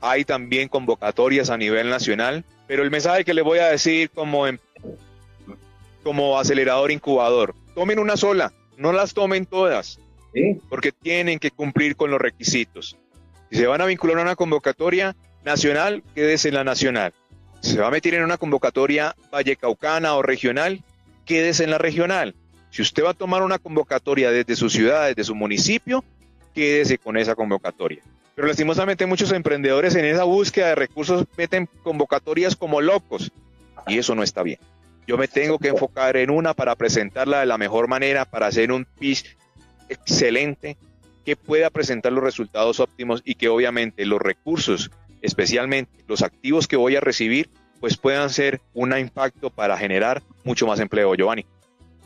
[0.00, 4.46] Hay también convocatorias a nivel nacional, pero el mensaje que les voy a decir como
[4.46, 4.58] em-
[6.02, 7.54] como acelerador incubador.
[7.74, 10.00] Tomen una sola, no las tomen todas,
[10.68, 12.96] porque tienen que cumplir con los requisitos.
[13.50, 17.12] Si se van a vincular a una convocatoria nacional, quédese en la nacional.
[17.62, 20.82] Se va a meter en una convocatoria vallecaucana o regional,
[21.24, 22.34] quédese en la regional.
[22.70, 26.04] Si usted va a tomar una convocatoria desde su ciudad, desde su municipio,
[26.54, 28.02] quédese con esa convocatoria.
[28.34, 33.30] Pero lastimosamente muchos emprendedores en esa búsqueda de recursos meten convocatorias como locos
[33.86, 34.58] y eso no está bien.
[35.06, 38.72] Yo me tengo que enfocar en una para presentarla de la mejor manera, para hacer
[38.72, 39.36] un pitch
[39.88, 40.76] excelente
[41.24, 44.90] que pueda presentar los resultados óptimos y que obviamente los recursos,
[45.22, 47.48] especialmente los activos que voy a recibir,
[47.80, 51.46] pues puedan ser un impacto para generar mucho más empleo, Giovanni.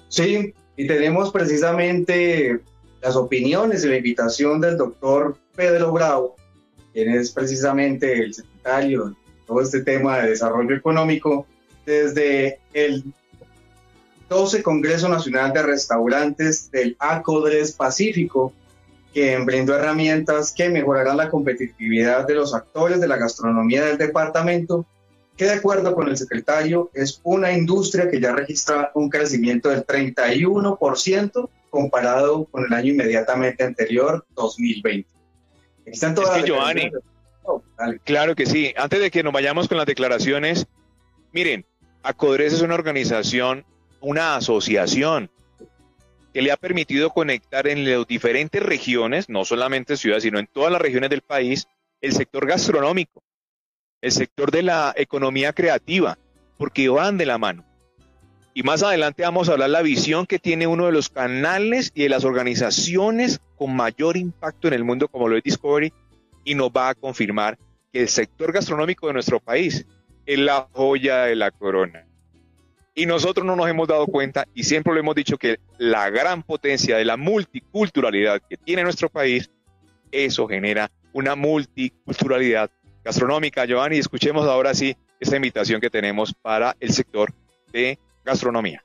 [0.09, 2.61] Sí, y tenemos precisamente
[3.03, 6.37] las opiniones y la invitación del doctor Pedro Bravo,
[6.93, 9.15] quien es precisamente el secretario de
[9.47, 11.47] todo este tema de desarrollo económico,
[11.85, 13.05] desde el
[14.29, 18.53] 12 Congreso Nacional de Restaurantes del ACODRES Pacífico,
[19.17, 24.85] que brindó herramientas que mejorarán la competitividad de los actores de la gastronomía del departamento,
[25.39, 29.87] que de acuerdo con el secretario es una industria que ya registra un crecimiento del
[29.87, 35.09] 31% comparado con el año inmediatamente anterior, 2020.
[35.87, 36.91] están todas Giovanni,
[37.45, 37.63] oh,
[38.05, 38.75] claro que sí.
[38.77, 40.67] Antes de que nos vayamos con las declaraciones,
[41.33, 41.65] miren,
[42.03, 43.65] Acodres es una organización,
[44.03, 45.31] una asociación
[46.37, 50.71] que le ha permitido conectar en las diferentes regiones, no solamente ciudades, sino en todas
[50.71, 51.67] las regiones del país,
[52.03, 53.25] el sector gastronómico,
[54.03, 56.19] el sector de la economía creativa,
[56.59, 57.65] porque van de la mano.
[58.53, 62.03] Y más adelante vamos a hablar la visión que tiene uno de los canales y
[62.03, 65.91] de las organizaciones con mayor impacto en el mundo, como lo es Discovery,
[66.45, 67.57] y nos va a confirmar
[67.95, 69.87] que el sector gastronómico de nuestro país
[70.27, 72.06] es la joya de la corona.
[72.99, 76.43] Y nosotros no nos hemos dado cuenta y siempre lo hemos dicho que la gran
[76.43, 79.51] potencia de la multiculturalidad que tiene nuestro país,
[80.11, 82.71] eso genera una multiculturalidad
[83.05, 83.67] gastronómica.
[83.67, 87.35] Giovanni, escuchemos ahora sí esta invitación que tenemos para el sector
[87.71, 88.83] de gastronomía.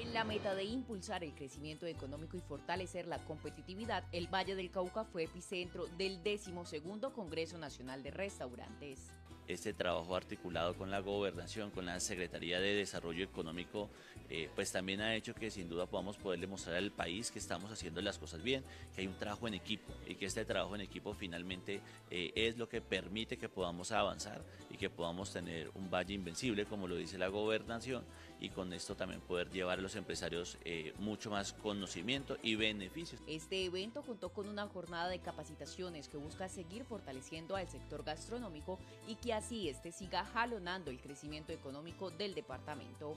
[0.00, 4.70] En la meta de impulsar el crecimiento económico y fortalecer la competitividad, el Valle del
[4.70, 6.52] Cauca fue epicentro del 12
[7.12, 9.10] Congreso Nacional de Restaurantes.
[9.48, 13.90] este trabajo articulado con la gobernación, con la Secretaría de Desarrollo Económico,
[14.30, 17.72] eh, pues también ha hecho que sin duda podamos poder demostrar al país que estamos
[17.72, 18.62] haciendo las cosas bien,
[18.94, 21.80] que hay un trabajo en equipo y que este trabajo en equipo finalmente
[22.10, 26.66] eh, es lo que permite que podamos avanzar y que podamos tener un valle invencible,
[26.66, 28.04] como lo dice la gobernación,
[28.40, 33.20] y con esto también poder llevar a los empresarios eh, mucho más conocimiento y beneficios.
[33.26, 38.78] Este evento contó con una jornada de capacitaciones que busca seguir fortaleciendo al sector gastronómico
[39.06, 43.16] y que así este siga jalonando el crecimiento económico del departamento.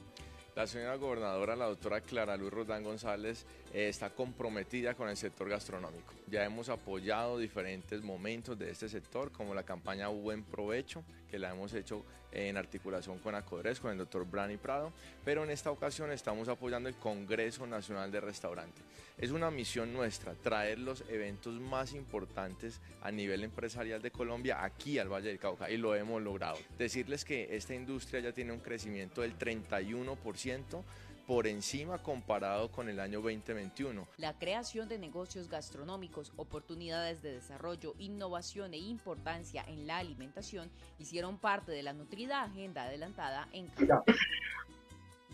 [0.53, 5.47] La señora gobernadora, la doctora Clara Luz Rodán González, eh, está comprometida con el sector
[5.47, 6.13] gastronómico.
[6.27, 11.51] Ya hemos apoyado diferentes momentos de este sector, como la campaña Buen Provecho, que la
[11.51, 14.91] hemos hecho en articulación con Acodres, con el doctor Brani Prado,
[15.23, 18.81] pero en esta ocasión estamos apoyando el Congreso Nacional de Restaurante.
[19.17, 24.97] Es una misión nuestra traer los eventos más importantes a nivel empresarial de Colombia aquí
[24.97, 26.57] al Valle del Cauca y lo hemos logrado.
[26.77, 30.83] Decirles que esta industria ya tiene un crecimiento del 31%
[31.31, 34.05] por encima comparado con el año 2021.
[34.17, 40.69] La creación de negocios gastronómicos, oportunidades de desarrollo, innovación e importancia en la alimentación
[40.99, 43.69] hicieron parte de la nutrida agenda adelantada en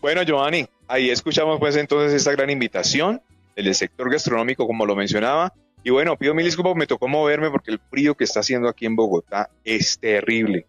[0.00, 3.20] Bueno, Giovanni, ahí escuchamos pues entonces esta gran invitación
[3.56, 5.52] del sector gastronómico, como lo mencionaba.
[5.82, 8.86] Y bueno, pido mil disculpas, me tocó moverme porque el frío que está haciendo aquí
[8.86, 10.64] en Bogotá es terrible.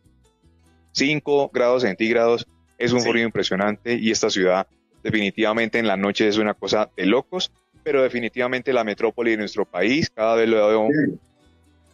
[0.93, 2.47] 5 grados centígrados
[2.79, 4.65] es un frío impresionante y esta ciudad
[5.03, 7.51] definitivamente en la noche es una cosa de locos,
[7.83, 10.87] pero definitivamente la metrópoli de nuestro país cada vez lo veo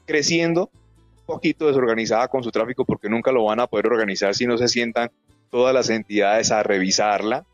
[0.05, 0.69] creciendo,
[1.19, 4.57] un poquito desorganizada con su tráfico porque nunca lo van a poder organizar si no
[4.57, 5.11] se sientan
[5.49, 7.45] todas las entidades a revisarla.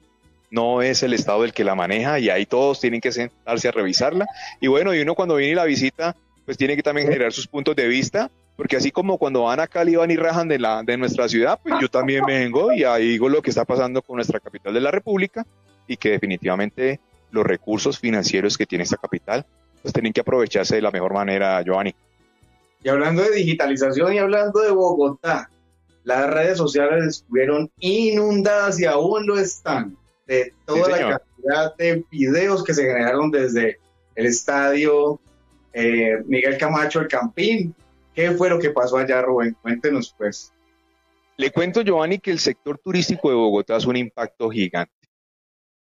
[0.49, 3.71] No es el Estado el que la maneja y ahí todos tienen que sentarse a
[3.71, 4.25] revisarla.
[4.59, 7.75] Y bueno, y uno cuando viene la visita, pues tiene que también generar sus puntos
[7.75, 10.97] de vista porque así como cuando van a Cali, van y rajan de, la, de
[10.97, 14.39] nuestra ciudad, pues yo también vengo y ahí digo lo que está pasando con nuestra
[14.39, 15.45] capital de la República
[15.87, 16.99] y que definitivamente
[17.31, 19.45] los recursos financieros que tiene esta capital,
[19.81, 21.95] pues tienen que aprovecharse de la mejor manera, Giovanni.
[22.83, 25.49] Y hablando de digitalización y hablando de Bogotá,
[26.03, 29.95] las redes sociales estuvieron inundadas y aún lo están
[30.25, 33.79] de toda la cantidad de videos que se generaron desde
[34.15, 35.19] el estadio
[35.73, 37.73] eh, Miguel Camacho, el Campín,
[38.13, 39.55] ¿Qué fue lo que pasó allá, Rubén?
[39.61, 40.53] Cuéntenos, pues.
[41.37, 44.93] Le cuento, Giovanni, que el sector turístico de Bogotá es un impacto gigante.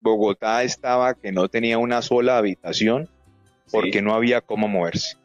[0.00, 3.08] Bogotá estaba que no tenía una sola habitación
[3.70, 5.16] porque no había cómo moverse.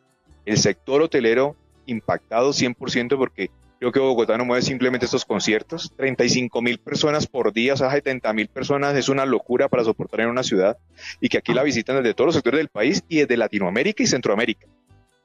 [0.46, 5.92] El sector hotelero impactado 100% porque creo que Bogotá no mueve simplemente estos conciertos.
[5.96, 10.22] 35 mil personas por día, o sea, 70 mil personas es una locura para soportar
[10.22, 10.78] en una ciudad
[11.20, 14.08] y que aquí la visitan desde todos los sectores del país y desde Latinoamérica y
[14.08, 14.68] Centroamérica.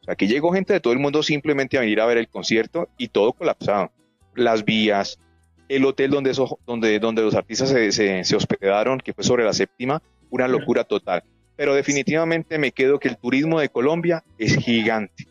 [0.07, 3.09] Aquí llegó gente de todo el mundo simplemente a venir a ver el concierto y
[3.09, 3.91] todo colapsado.
[4.35, 5.19] Las vías,
[5.69, 6.33] el hotel donde,
[6.67, 11.23] donde, donde los artistas se, hospedaron, que fue sobre la séptima, una locura total.
[11.57, 15.27] Pero definitivamente me quedo que el turismo de Colombia es gigante,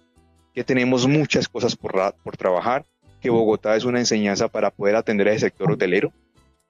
[0.53, 1.93] que tenemos muchas cosas por,
[2.23, 2.85] por trabajar,
[3.21, 6.11] que Bogotá es una enseñanza para poder atender a ese sector hotelero,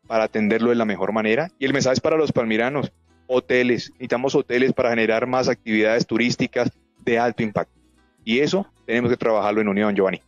[0.08, 1.50] para atenderlo de la mejor manera.
[1.60, 2.92] Y el mensaje es para los palmiranos,
[3.28, 6.72] hoteles, necesitamos hoteles para generar más actividades turísticas
[7.04, 7.83] de alto impacto.
[8.24, 10.22] Y eso tenemos que trabajarlo en unión, Giovanni.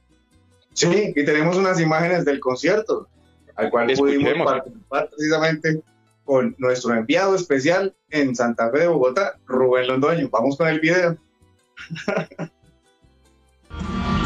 [0.74, 3.08] Sí, y tenemos unas imágenes del concierto,
[3.56, 5.82] al cual pudimos participar precisamente
[6.26, 10.28] con nuestro enviado especial en Santa Fe de Bogotá, Rubén Londoño.
[10.30, 11.18] Vamos con el video.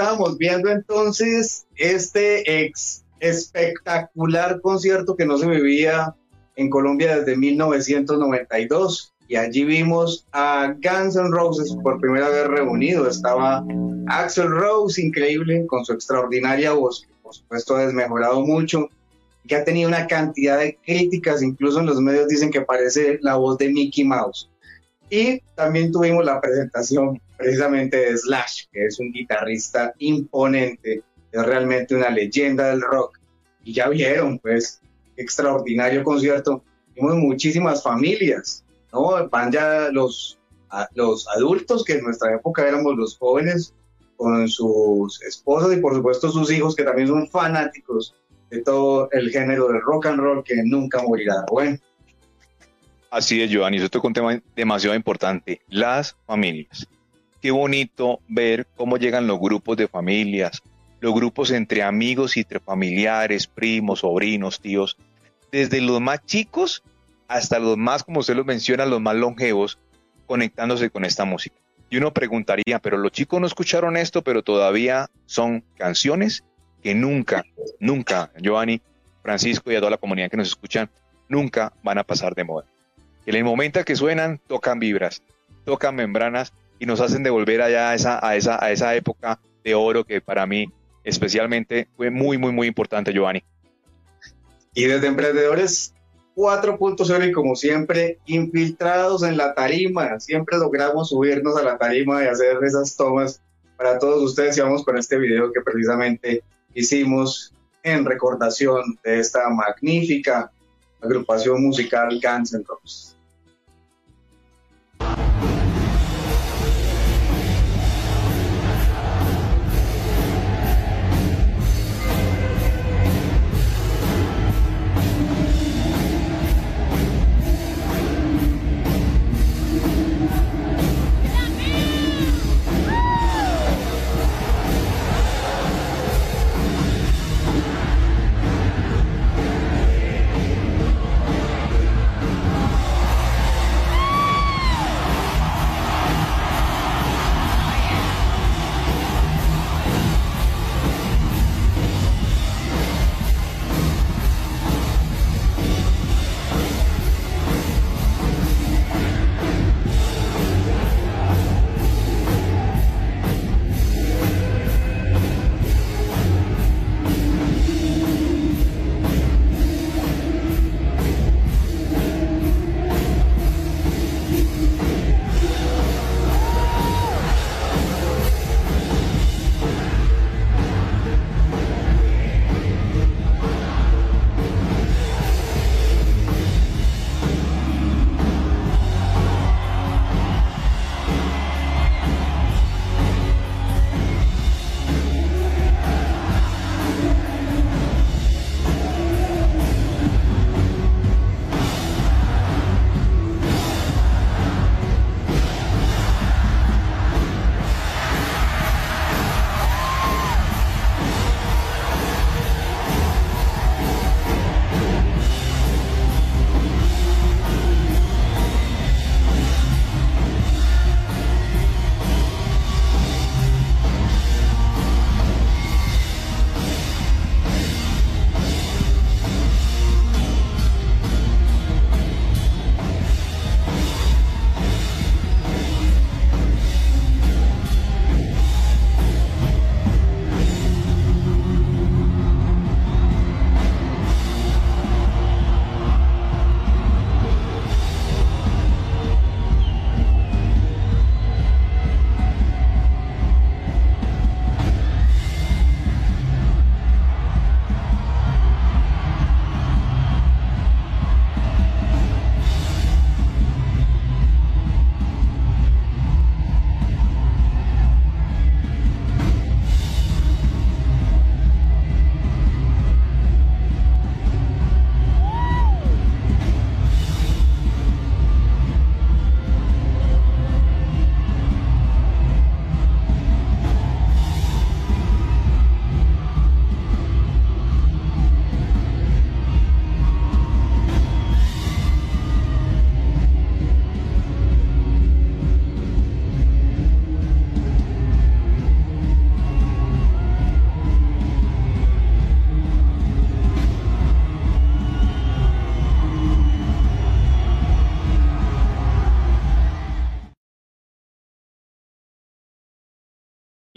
[0.00, 6.14] estábamos viendo entonces este ex espectacular concierto que no se vivía
[6.56, 13.06] en Colombia desde 1992 y allí vimos a Guns N' Roses por primera vez reunido.
[13.06, 13.62] Estaba
[14.06, 18.88] Axel Rose, increíble, con su extraordinaria voz, que por supuesto ha desmejorado mucho,
[19.46, 23.36] que ha tenido una cantidad de críticas, incluso en los medios dicen que parece la
[23.36, 24.48] voz de Mickey Mouse.
[25.10, 32.10] Y también tuvimos la presentación precisamente Slash, que es un guitarrista imponente, es realmente una
[32.10, 33.18] leyenda del rock.
[33.64, 34.80] Y ya vieron, pues,
[35.16, 36.62] extraordinario concierto.
[36.94, 39.28] Vimos muchísimas familias, ¿no?
[39.28, 40.38] Van ya los,
[40.94, 43.74] los adultos, que en nuestra época éramos los jóvenes,
[44.16, 48.14] con sus esposas y por supuesto sus hijos, que también son fanáticos
[48.50, 51.46] de todo el género del rock and roll que nunca morirá.
[51.50, 51.78] Bueno.
[53.10, 56.86] Así es, Giovanni, esto es un tema demasiado importante, las familias.
[57.40, 60.62] Qué bonito ver cómo llegan los grupos de familias,
[61.00, 64.98] los grupos entre amigos y entre familiares, primos, sobrinos, tíos,
[65.50, 66.82] desde los más chicos
[67.28, 69.78] hasta los más, como usted lo menciona, los más longevos,
[70.26, 71.56] conectándose con esta música.
[71.88, 76.44] Y uno preguntaría, pero los chicos no escucharon esto, pero todavía son canciones
[76.82, 77.44] que nunca,
[77.78, 78.82] nunca, Giovanni,
[79.22, 80.90] Francisco y a toda la comunidad que nos escuchan,
[81.28, 82.66] nunca van a pasar de moda.
[83.26, 85.22] En el momento que suenan, tocan vibras,
[85.64, 89.74] tocan membranas y nos hacen devolver allá a esa, a esa, a esa época de
[89.74, 90.72] oro que para mí
[91.04, 93.44] especialmente fue muy, muy, muy importante, Giovanni.
[94.74, 95.94] Y desde Emprendedores
[96.34, 102.28] 4.0 y como siempre, infiltrados en la tarima, siempre logramos subirnos a la tarima y
[102.28, 103.42] hacer esas tomas
[103.76, 106.42] para todos ustedes y vamos con este video que precisamente
[106.74, 107.52] hicimos
[107.82, 110.50] en recordación de esta magnífica
[111.02, 113.16] agrupación musical Guns N' Roses.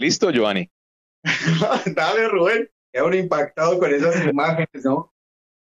[0.04, 0.68] Listo, Giovanni.
[1.94, 2.68] Dale, Rubén.
[2.92, 5.14] Quedaron impactado con esas imágenes, ¿no?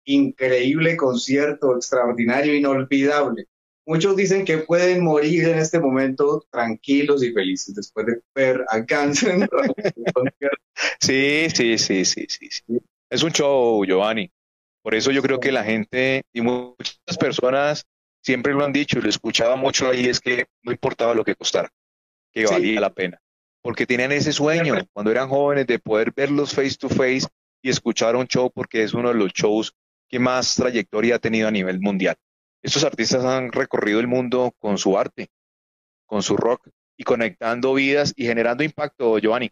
[0.05, 3.47] Increíble concierto, extraordinario, inolvidable.
[3.85, 8.79] Muchos dicen que pueden morir en este momento tranquilos y felices después de ver a
[8.79, 9.19] Guns
[11.01, 12.79] Sí, sí, sí, sí, sí, sí.
[13.09, 14.31] Es un show, Giovanni.
[14.81, 17.83] Por eso yo creo que la gente y muchas personas
[18.23, 21.35] siempre lo han dicho y lo escuchaba mucho ahí, es que no importaba lo que
[21.35, 21.69] costara,
[22.31, 23.19] que valía la pena.
[23.61, 27.27] Porque tenían ese sueño cuando eran jóvenes de poder verlos face to face
[27.61, 29.73] y escuchar un show porque es uno de los shows
[30.09, 32.15] que más trayectoria ha tenido a nivel mundial.
[32.61, 35.29] Estos artistas han recorrido el mundo con su arte,
[36.05, 39.51] con su rock y conectando vidas y generando impacto, Giovanni.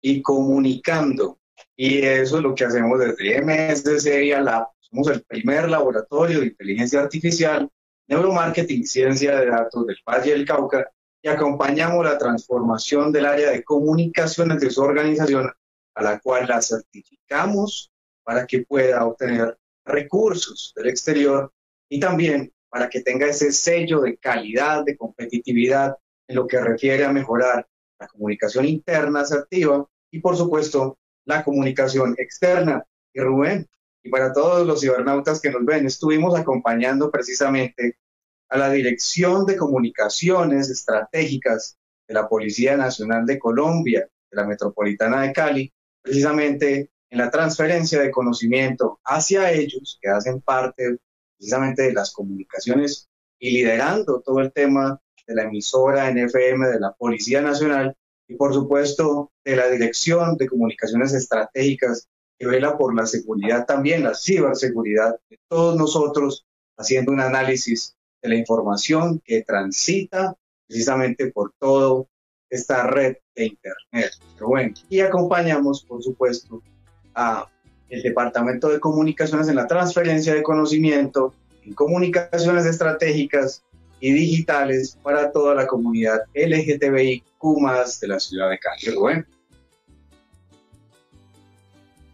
[0.00, 1.40] Y comunicando.
[1.74, 4.68] Y eso es lo que hacemos desde MSD y Lab.
[4.78, 7.68] Somos el primer laboratorio de inteligencia artificial,
[8.06, 10.88] neuromarketing, ciencia de datos del Valle del Cauca
[11.22, 15.50] y acompañamos la transformación del área de comunicaciones de su organización,
[15.94, 17.90] a la cual la certificamos
[18.22, 21.52] para que pueda obtener recursos del exterior
[21.88, 25.96] y también para que tenga ese sello de calidad, de competitividad
[26.28, 27.66] en lo que refiere a mejorar
[27.98, 32.84] la comunicación interna asertiva y, por supuesto, la comunicación externa.
[33.12, 33.66] Y Rubén,
[34.02, 37.98] y para todos los cibernautas que nos ven, estuvimos acompañando precisamente
[38.48, 41.76] a la Dirección de Comunicaciones Estratégicas
[42.06, 45.72] de la Policía Nacional de Colombia, de la Metropolitana de Cali,
[46.02, 50.98] precisamente en la transferencia de conocimiento hacia ellos, que hacen parte
[51.36, 56.92] precisamente de las comunicaciones y liderando todo el tema de la emisora NFM de la
[56.92, 57.96] Policía Nacional
[58.26, 64.04] y por supuesto de la Dirección de Comunicaciones Estratégicas que vela por la seguridad también,
[64.04, 66.46] la ciberseguridad de todos nosotros,
[66.76, 72.04] haciendo un análisis de la información que transita precisamente por toda
[72.50, 74.12] esta red de Internet.
[74.34, 76.62] Pero bueno, y acompañamos, por supuesto,
[77.14, 77.48] a
[77.88, 83.62] el Departamento de Comunicaciones en la transferencia de conocimiento en comunicaciones estratégicas
[84.00, 87.24] y digitales para toda la comunidad LGTBIQ
[88.00, 89.24] de la ciudad de Cali.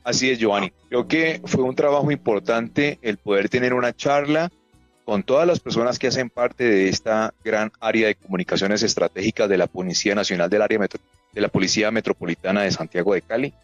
[0.02, 0.72] Así es, Giovanni.
[0.88, 4.50] Creo que fue un trabajo importante el poder tener una charla
[5.04, 9.58] con todas las personas que hacen parte de esta gran área de comunicaciones estratégicas de
[9.58, 13.54] la Policía Nacional del área de la Policía Metropolitana de Santiago de Cali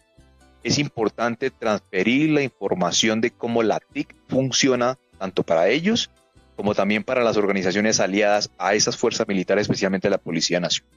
[0.63, 6.11] es importante transferir la información de cómo la TIC funciona tanto para ellos
[6.55, 10.93] como también para las organizaciones aliadas a esas fuerzas militares, especialmente la Policía Nacional.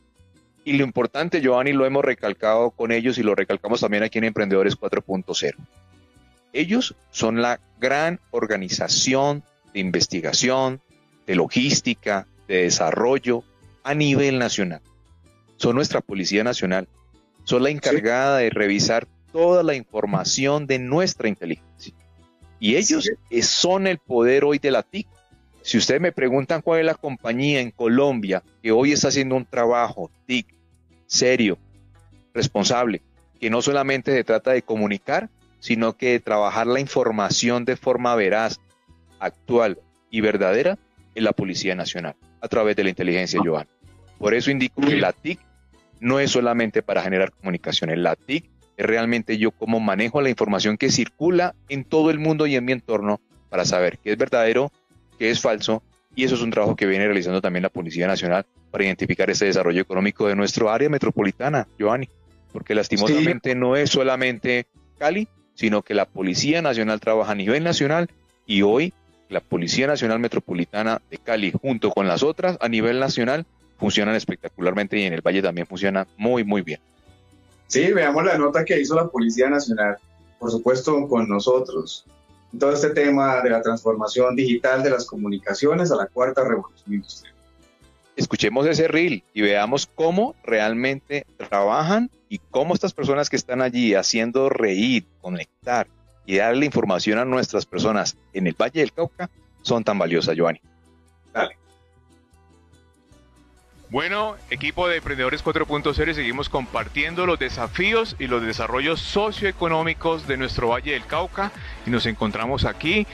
[0.65, 4.25] Y lo importante, Giovanni, lo hemos recalcado con ellos y lo recalcamos también aquí en
[4.25, 5.55] Emprendedores 4.0.
[6.53, 9.43] Ellos son la gran organización
[9.75, 10.81] de investigación,
[11.27, 13.45] de logística, de desarrollo
[13.83, 14.81] a nivel nacional.
[15.57, 16.89] Son nuestra Policía Nacional.
[17.43, 21.93] Son la encargada de revisar toda la información de nuestra inteligencia.
[22.59, 23.11] Y ellos
[23.43, 25.07] son el poder hoy de la TIC.
[25.62, 29.45] Si ustedes me preguntan cuál es la compañía en Colombia que hoy está haciendo un
[29.45, 30.55] trabajo TIC
[31.07, 31.59] serio,
[32.33, 33.03] responsable,
[33.41, 35.29] que no solamente se trata de comunicar,
[35.61, 38.61] sino que de trabajar la información de forma veraz,
[39.25, 39.79] actual
[40.11, 40.79] y verdadera,
[41.14, 43.66] en la Policía Nacional, a través de la inteligencia, Joan.
[44.18, 45.39] Por eso indico que la TIC
[46.01, 50.77] no es solamente para generar comunicaciones, la TIC es realmente yo cómo manejo la información
[50.77, 54.72] que circula en todo el mundo y en mi entorno para saber qué es verdadero,
[55.18, 55.83] qué es falso,
[56.16, 59.47] y eso es un trabajo que viene realizando también la Policía Nacional para identificar ese
[59.47, 62.09] desarrollo económico de nuestro área metropolitana, Giovanni,
[62.53, 64.66] porque lastimosamente no es solamente
[64.99, 68.09] Cali, sino que la Policía Nacional trabaja a nivel nacional
[68.47, 68.93] y hoy
[69.29, 73.47] la Policía Nacional Metropolitana de Cali junto con las otras a nivel nacional
[73.79, 76.81] funcionan espectacularmente y en el Valle también funciona muy muy bien.
[77.66, 79.97] Sí, veamos la nota que hizo la Policía Nacional,
[80.39, 82.05] por supuesto con nosotros,
[82.59, 87.35] todo este tema de la transformación digital de las comunicaciones a la cuarta revolución industrial.
[88.16, 93.95] Escuchemos ese reel y veamos cómo realmente trabajan y cómo estas personas que están allí
[93.95, 95.89] haciendo reír, conectar
[96.27, 99.31] y darle información a nuestras personas en el Valle del Cauca
[99.62, 100.61] son tan valiosas, Giovanni.
[101.33, 101.57] Dale.
[103.91, 110.68] Bueno, equipo de Emprendedores 4.0, seguimos compartiendo los desafíos y los desarrollos socioeconómicos de nuestro
[110.68, 111.53] Valle del Cauca
[111.87, 113.07] y nos encontramos aquí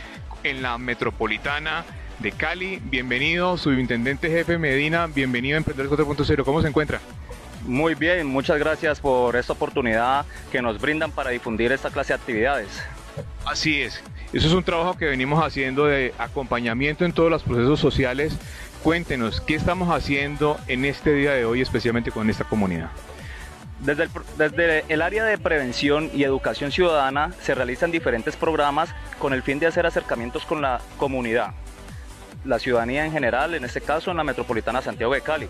[0.43, 1.85] en la metropolitana
[2.19, 2.81] de Cali.
[2.85, 6.45] Bienvenido, subintendente jefe Medina, bienvenido a Emprendedores 4.0.
[6.45, 7.01] ¿Cómo se encuentra?
[7.67, 12.21] Muy bien, muchas gracias por esta oportunidad que nos brindan para difundir esta clase de
[12.21, 12.69] actividades.
[13.45, 14.03] Así es,
[14.33, 18.37] eso es un trabajo que venimos haciendo de acompañamiento en todos los procesos sociales
[18.83, 22.91] Cuéntenos, ¿qué estamos haciendo en este día de hoy, especialmente con esta comunidad?
[23.81, 29.59] Desde el, área de prevención y educación ciudadana se realizan diferentes programas con el fin
[29.59, 31.53] de hacer acercamientos con la comunidad,
[32.45, 35.49] la ciudadanía en general, en este caso en la metropolitana Santiago de Cali.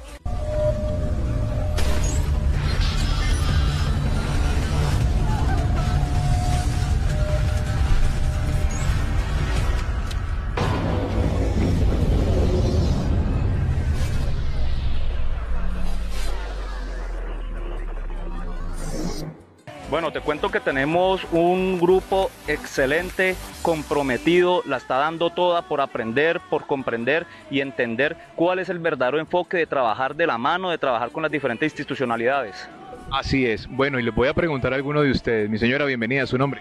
[19.90, 26.40] Bueno, te cuento que tenemos un grupo excelente, comprometido, la está dando toda por aprender,
[26.48, 30.78] por comprender y entender cuál es el verdadero enfoque de trabajar de la mano, de
[30.78, 32.68] trabajar con las diferentes institucionalidades.
[33.10, 33.66] Así es.
[33.66, 35.50] Bueno, y les voy a preguntar a alguno de ustedes.
[35.50, 36.24] Mi señora, bienvenida.
[36.24, 36.60] ¿Su nombre?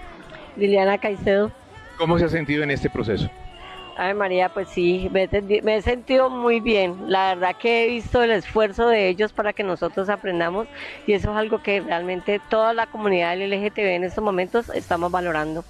[0.58, 1.52] Liliana Caicedo.
[2.00, 3.30] ¿Cómo se ha sentido en este proceso?
[4.00, 5.28] Ay María, pues sí, me
[5.76, 6.96] he, sentido muy bien.
[7.10, 10.68] La verdad que he visto el esfuerzo de ellos para que nosotros aprendamos
[11.06, 15.12] y eso es algo que realmente toda la comunidad del LGTB en estos momentos estamos
[15.12, 15.66] valorando.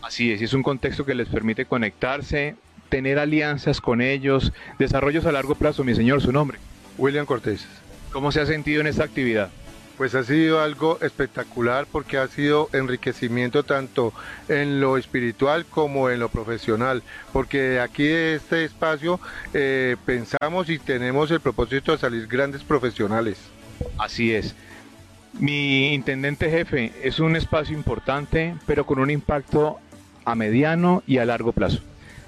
[0.00, 2.54] Así es, y es un contexto que les permite conectarse,
[2.88, 5.82] tener alianzas con ellos, desarrollos a largo plazo.
[5.82, 6.58] Mi señor, su nombre.
[6.98, 7.66] William Cortés.
[8.12, 9.50] ¿Cómo se ha sentido en esta actividad?
[9.96, 14.12] Pues ha sido algo espectacular porque ha sido enriquecimiento tanto
[14.48, 19.20] en lo espiritual como en lo profesional, porque aquí de este espacio
[19.54, 23.38] eh, pensamos y tenemos el propósito de salir grandes profesionales.
[23.98, 24.54] Así es.
[25.38, 29.78] Mi intendente jefe es un espacio importante, pero con un impacto
[30.24, 31.80] a mediano y a largo plazo.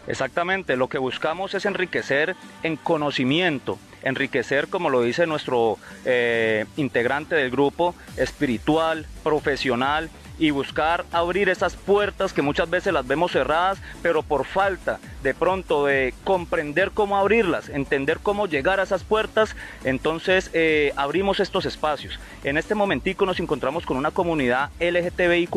[0.07, 7.35] Exactamente, lo que buscamos es enriquecer en conocimiento, enriquecer, como lo dice nuestro eh, integrante
[7.35, 13.79] del grupo, espiritual, profesional y buscar abrir esas puertas que muchas veces las vemos cerradas,
[14.03, 19.57] pero por falta de pronto de comprender cómo abrirlas, entender cómo llegar a esas puertas,
[19.85, 22.19] entonces eh, abrimos estos espacios.
[22.43, 25.55] En este momentico nos encontramos con una comunidad LGTBIQ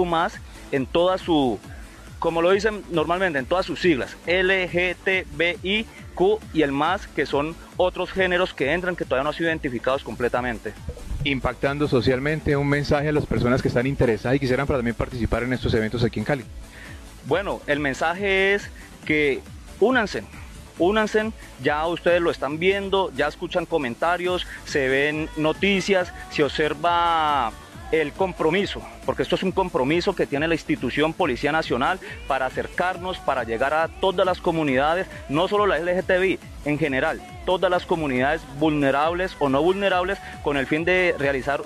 [0.71, 1.59] en toda su
[2.19, 5.77] como lo dicen normalmente en todas sus siglas, LGTBIQ
[6.53, 10.03] y el más, que son otros géneros que entran que todavía no han sido identificados
[10.03, 10.73] completamente.
[11.23, 15.53] Impactando socialmente un mensaje a las personas que están interesadas y quisieran también participar en
[15.53, 16.43] estos eventos aquí en Cali.
[17.25, 18.69] Bueno, el mensaje es
[19.05, 19.41] que
[19.79, 20.23] únanse,
[20.79, 27.51] únanse, ya ustedes lo están viendo, ya escuchan comentarios, se ven noticias, se observa
[27.91, 33.17] el compromiso, porque esto es un compromiso que tiene la institución Policía Nacional para acercarnos,
[33.19, 38.41] para llegar a todas las comunidades, no solo la LGTBI, en general, todas las comunidades
[38.59, 41.61] vulnerables o no vulnerables, con el fin de realizar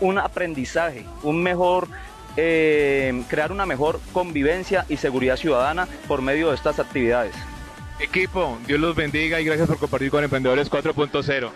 [0.00, 1.88] un aprendizaje, un mejor,
[2.36, 7.34] eh, crear una mejor convivencia y seguridad ciudadana por medio de estas actividades.
[8.00, 11.50] Equipo, Dios los bendiga y gracias por compartir con Emprendedores 4.0.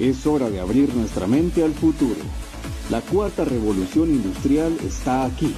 [0.00, 2.20] Es hora de abrir nuestra mente al futuro.
[2.88, 5.52] La cuarta revolución industrial está aquí.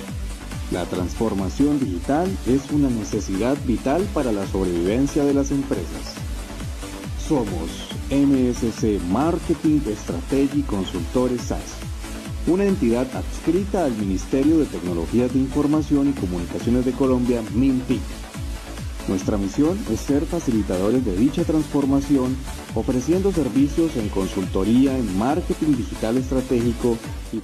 [0.72, 6.14] La transformación digital es una necesidad vital para la sobrevivencia de las empresas.
[7.28, 11.76] Somos MSC Marketing Strategy Consultores SAS,
[12.46, 18.00] una entidad adscrita al Ministerio de Tecnologías de Información y Comunicaciones de Colombia, MINTIC
[19.08, 22.36] nuestra misión es ser facilitadores de dicha transformación,
[22.74, 26.96] ofreciendo servicios en consultoría, en marketing digital estratégico
[27.32, 27.40] y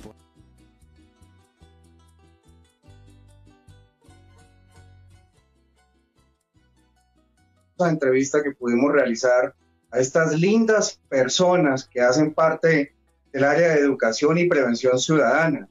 [7.79, 9.55] la entrevista que pudimos realizar
[9.91, 12.95] a estas lindas personas que hacen parte
[13.33, 15.69] del área de educación y prevención ciudadana,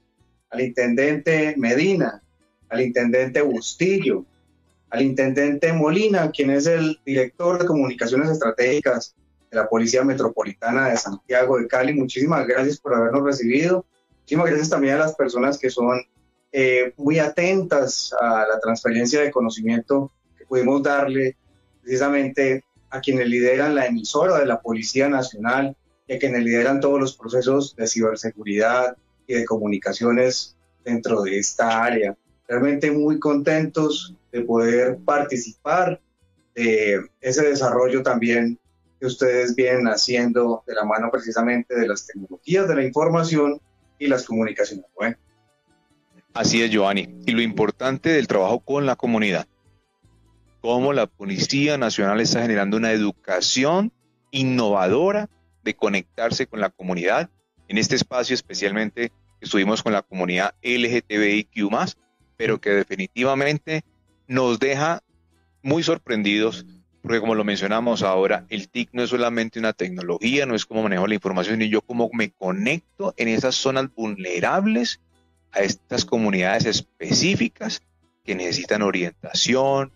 [0.50, 2.22] al intendente Medina,
[2.70, 4.26] al intendente Bustillo,
[4.96, 9.14] al intendente Molina, quien es el director de comunicaciones estratégicas
[9.52, 11.94] de la Policía Metropolitana de Santiago de Cali.
[11.94, 13.86] Muchísimas gracias por habernos recibido.
[14.22, 16.02] Muchísimas gracias también a las personas que son
[16.54, 21.36] eh, muy atentas a la transferencia de conocimiento que pudimos darle
[21.82, 25.76] precisamente a quienes lideran la emisora de la Policía Nacional
[26.08, 28.96] y a quienes lideran todos los procesos de ciberseguridad
[29.28, 32.16] y de comunicaciones dentro de esta área.
[32.48, 36.02] Realmente muy contentos de poder participar
[36.54, 38.60] de ese desarrollo también
[39.00, 43.62] que ustedes vienen haciendo de la mano precisamente de las tecnologías de la información
[43.98, 44.86] y las comunicaciones.
[46.34, 47.16] Así es, Giovanni.
[47.26, 49.48] Y lo importante del trabajo con la comunidad.
[50.60, 53.94] Cómo la Policía Nacional está generando una educación
[54.32, 55.30] innovadora
[55.64, 57.30] de conectarse con la comunidad.
[57.70, 61.70] En este espacio especialmente estuvimos con la comunidad LGTBIQ,
[62.36, 63.86] pero que definitivamente
[64.28, 65.02] nos deja
[65.62, 66.66] muy sorprendidos
[67.06, 70.82] porque como lo mencionamos ahora, el TIC no es solamente una tecnología, no es cómo
[70.82, 75.02] manejo la información, y yo cómo me conecto en esas zonas vulnerables
[75.52, 77.84] a estas comunidades específicas
[78.24, 79.92] que necesitan orientación,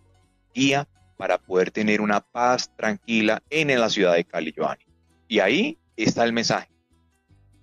[0.53, 4.85] guía, para poder tener una paz tranquila en la ciudad de Cali, Giovanni.
[5.27, 6.69] Y ahí está el mensaje.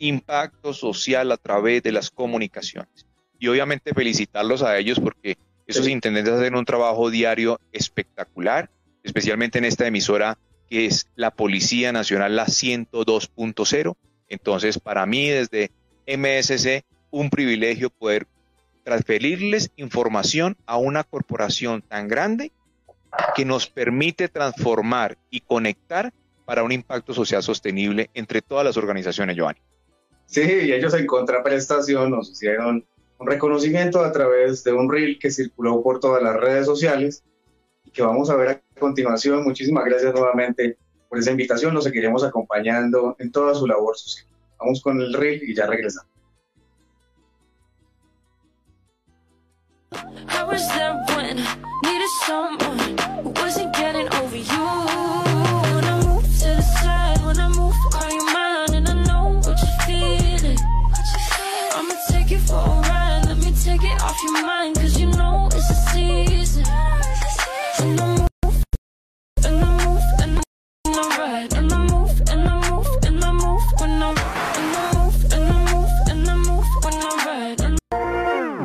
[0.01, 3.07] Impacto social a través de las comunicaciones.
[3.39, 8.71] Y obviamente felicitarlos a ellos porque esos intendentes hacen un trabajo diario espectacular,
[9.03, 10.39] especialmente en esta emisora
[10.69, 13.97] que es la Policía Nacional, la 102.0.
[14.29, 15.71] Entonces, para mí desde
[16.07, 18.27] MSC, un privilegio poder
[18.85, 22.53] transferirles información a una corporación tan grande
[23.35, 26.13] que nos permite transformar y conectar
[26.45, 29.61] para un impacto social sostenible entre todas las organizaciones, Giovanni.
[30.27, 32.85] Sí, y ellos en contraprestación nos hicieron
[33.19, 37.25] un reconocimiento a través de un reel que circuló por todas las redes sociales
[37.85, 39.43] y que vamos a ver a continuación.
[39.45, 40.77] Muchísimas gracias nuevamente
[41.09, 41.75] por esa invitación.
[41.75, 44.27] Nos seguiremos acompañando en toda su labor social.
[44.59, 46.11] Vamos con el reel y ya regresamos.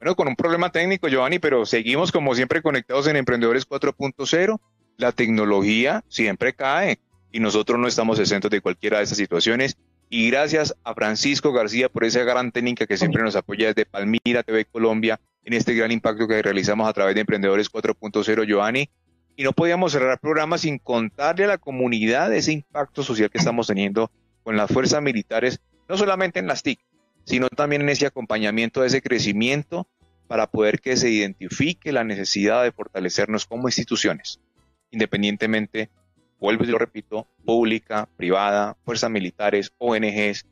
[0.00, 4.58] Bueno, con un problema técnico, Giovanni, pero seguimos como siempre conectados en Emprendedores 4.0.
[4.96, 6.98] La tecnología siempre cae
[7.30, 9.76] y nosotros no estamos exentos de cualquiera de esas situaciones.
[10.08, 14.44] Y gracias a Francisco García por esa gran técnica que siempre nos apoya desde Palmira
[14.44, 18.88] TV Colombia en este gran impacto que realizamos a través de Emprendedores 4.0, Giovanni.
[19.34, 23.38] Y no podíamos cerrar el programa sin contarle a la comunidad ese impacto social que
[23.38, 24.10] estamos teniendo
[24.44, 26.78] con las fuerzas militares, no solamente en las TIC,
[27.24, 29.88] sino también en ese acompañamiento ese crecimiento
[30.28, 34.40] para poder que se identifique la necesidad de fortalecernos como instituciones,
[34.90, 35.90] independientemente,
[36.38, 40.46] vuelvo y lo repito, pública, privada, fuerzas militares, ONGs,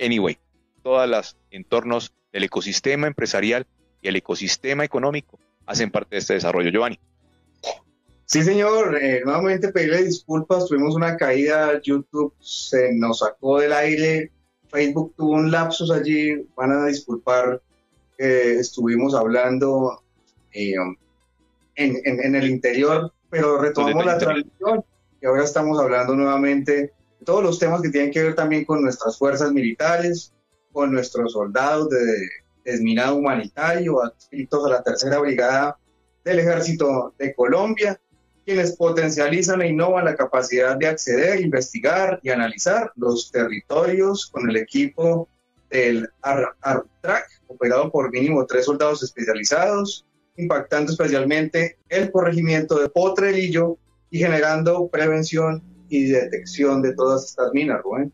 [0.00, 0.38] anyway,
[0.82, 3.66] todos los entornos del ecosistema empresarial
[4.02, 6.98] y el ecosistema económico hacen parte de este desarrollo, Giovanni.
[8.26, 8.98] Sí, señor.
[9.00, 10.66] Eh, nuevamente pedirle disculpas.
[10.66, 11.80] Tuvimos una caída.
[11.82, 14.30] YouTube se nos sacó del aire.
[14.68, 16.46] Facebook tuvo un lapsus allí.
[16.56, 17.60] Van a disculpar.
[18.16, 20.02] que estuvimos hablando
[20.52, 20.74] eh,
[21.74, 24.84] en, el interior, pero retomamos la transmisión
[25.24, 28.82] y ahora estamos hablando nuevamente de todos los temas que tienen que ver también con
[28.82, 30.34] nuestras fuerzas militares,
[30.70, 32.28] con nuestros soldados de
[32.62, 35.78] desminado humanitario, adscritos a la tercera brigada
[36.24, 37.98] del ejército de Colombia,
[38.44, 44.58] quienes potencializan e innovan la capacidad de acceder, investigar y analizar los territorios con el
[44.58, 45.26] equipo
[45.70, 50.04] del ARTRAC, operado por mínimo tres soldados especializados,
[50.36, 53.78] impactando especialmente el corregimiento de Potrelillo
[54.14, 58.12] y generando prevención y detección de todas estas minas, Rubén.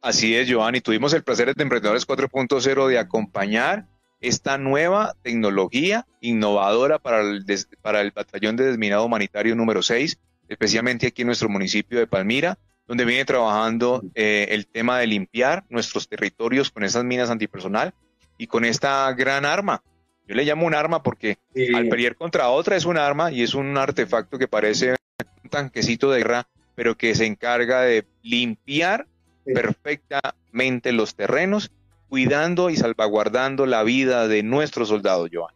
[0.00, 0.80] Así es, Giovanni.
[0.80, 3.88] Tuvimos el placer de Emprendedores 4.0 de acompañar
[4.20, 7.44] esta nueva tecnología innovadora para el,
[7.82, 10.16] para el Batallón de Desminado Humanitario número 6,
[10.48, 12.56] especialmente aquí en nuestro municipio de Palmira,
[12.86, 17.94] donde viene trabajando eh, el tema de limpiar nuestros territorios con esas minas antipersonal
[18.38, 19.82] y con esta gran arma.
[20.28, 21.38] Yo le llamo un arma porque
[21.74, 24.94] al pelear contra otra es un arma y es un artefacto que parece
[25.42, 29.06] un tanquecito de guerra, pero que se encarga de limpiar
[29.44, 31.70] perfectamente los terrenos,
[32.08, 35.54] cuidando y salvaguardando la vida de nuestros soldados, Joan.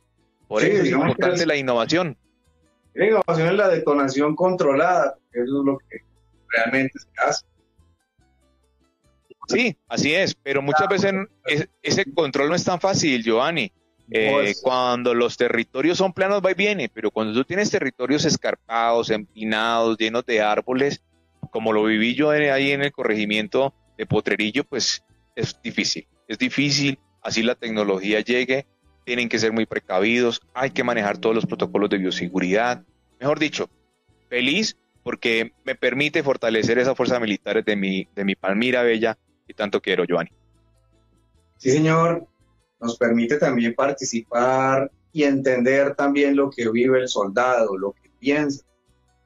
[0.49, 2.17] Por eso es importante la innovación.
[2.95, 5.99] La innovación es la detonación controlada, eso es lo que
[6.49, 7.47] realmente se hace.
[9.47, 11.15] Sí, así es, pero muchas veces
[11.83, 13.73] ese control no es tan fácil, Giovanni.
[14.13, 19.11] Eh, cuando los territorios son planos va y viene, pero cuando tú tienes territorios escarpados,
[19.11, 21.03] empinados, llenos de árboles,
[21.51, 25.05] como lo viví yo ahí en el corregimiento de Potrerillo, pues
[25.37, 26.09] es difícil.
[26.27, 28.67] Es difícil, así la tecnología llegue,
[29.05, 32.83] tienen que ser muy precavidos, hay que manejar todos los protocolos de bioseguridad.
[33.21, 33.69] Mejor dicho,
[34.29, 39.55] feliz porque me permite fortalecer esas fuerzas militares de mi, de mi Palmira Bella y
[39.55, 40.31] tanto quiero, Giovanni.
[41.57, 42.27] Sí, señor.
[42.81, 48.65] Nos permite también participar y entender también lo que vive el soldado, lo que piensa,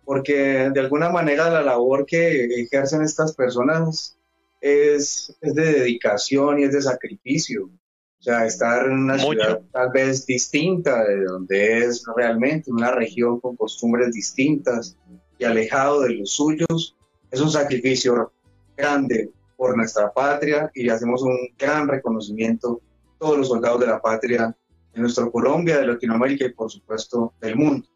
[0.04, 4.18] porque de alguna manera la labor que ejercen estas personas
[4.60, 7.66] es, es de dedicación y es de sacrificio.
[7.66, 13.38] O sea, estar en una ciudad tal vez distinta de donde es realmente, una región
[13.38, 14.96] con costumbres distintas
[15.38, 16.96] y alejado de los suyos,
[17.30, 18.32] es un sacrificio
[18.76, 22.80] grande por nuestra patria y hacemos un gran reconocimiento
[23.24, 24.54] todos los soldados de la patria
[24.92, 27.88] de nuestra Colombia, de Latinoamérica y por supuesto del mundo,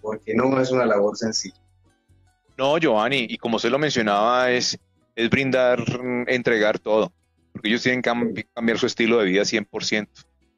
[0.00, 1.60] porque no es una labor sencilla.
[2.56, 4.78] No, Giovanni, y como usted lo mencionaba, es,
[5.16, 5.84] es brindar,
[6.28, 7.12] entregar todo,
[7.52, 10.06] porque ellos tienen que cambiar su estilo de vida 100%.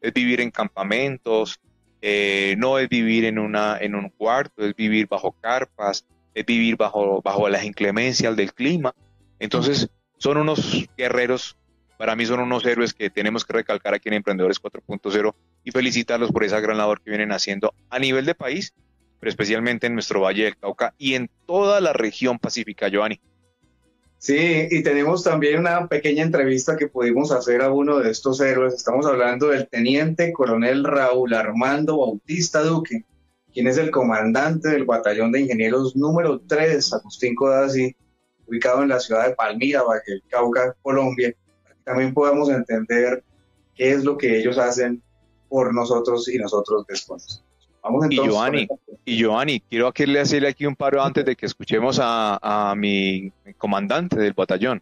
[0.02, 1.58] Es vivir en campamentos,
[2.02, 6.76] eh, no es vivir en, una, en un cuarto, es vivir bajo carpas, es vivir
[6.76, 8.94] bajo, bajo las inclemencias del clima.
[9.38, 11.56] Entonces, son unos guerreros,
[12.00, 15.34] para mí son unos héroes que tenemos que recalcar aquí en Emprendedores 4.0
[15.64, 18.72] y felicitarlos por esa gran labor que vienen haciendo a nivel de país,
[19.18, 23.20] pero especialmente en nuestro Valle del Cauca y en toda la región pacífica, Giovanni.
[24.16, 28.72] Sí, y tenemos también una pequeña entrevista que pudimos hacer a uno de estos héroes.
[28.72, 33.04] Estamos hablando del teniente coronel Raúl Armando Bautista Duque,
[33.52, 37.94] quien es el comandante del batallón de ingenieros número 3, Agustín Codazzi,
[38.46, 41.34] ubicado en la ciudad de Palmira, Valle del Cauca, Colombia.
[41.90, 43.24] También podemos entender
[43.74, 45.02] qué es lo que ellos hacen
[45.48, 47.42] por nosotros y nosotros después.
[47.82, 48.26] Vamos entonces.
[48.26, 48.68] Y Giovanni,
[49.04, 54.34] y Giovanni, quiero hacerle aquí un paro antes de que escuchemos a, mi comandante del
[54.34, 54.80] batallón,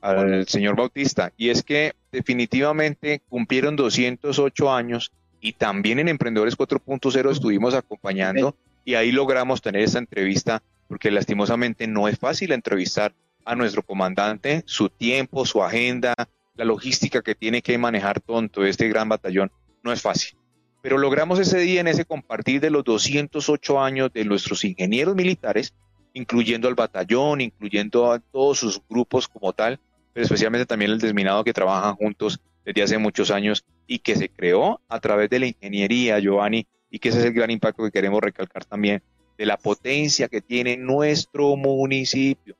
[0.00, 7.32] al señor Bautista, y es que definitivamente cumplieron 208 años y también en Emprendedores 4.0
[7.32, 13.12] estuvimos acompañando y ahí logramos tener esta entrevista porque lastimosamente no es fácil entrevistar
[13.44, 16.14] a nuestro comandante, su tiempo, su agenda,
[16.54, 19.50] la logística que tiene que manejar todo este gran batallón
[19.82, 20.38] no es fácil.
[20.82, 25.74] Pero logramos ese día en ese compartir de los 208 años de nuestros ingenieros militares,
[26.12, 29.80] incluyendo al batallón, incluyendo a todos sus grupos como tal,
[30.12, 34.28] pero especialmente también el desminado que trabajan juntos desde hace muchos años y que se
[34.28, 37.90] creó a través de la ingeniería, Giovanni, y que ese es el gran impacto que
[37.90, 39.02] queremos recalcar también,
[39.36, 42.56] de la potencia que tiene nuestro municipio.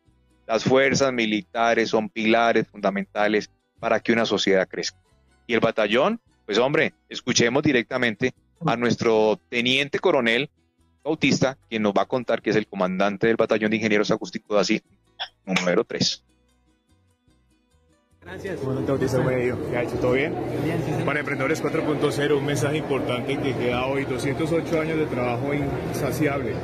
[0.47, 3.49] Las fuerzas militares son pilares fundamentales
[3.85, 4.97] para que una sociedad crezca.
[5.47, 8.33] Y el batallón pues hombre, escuchemos directamente
[8.65, 10.49] a nuestro teniente coronel
[11.03, 14.57] Bautista, quien nos va a contar que es el comandante del batallón de ingenieros acústicos
[14.57, 14.83] de así,
[15.45, 16.25] número 3.
[18.23, 18.59] Gracias.
[18.59, 19.23] Comandante Bautista,
[19.71, 19.97] ¿qué ha hecho?
[19.97, 20.35] ¿Todo bien?
[20.65, 25.53] Bien, sí, Para Emprendedores 4.0, un mensaje importante que queda hoy, 208 años de trabajo
[25.53, 26.55] insaciable.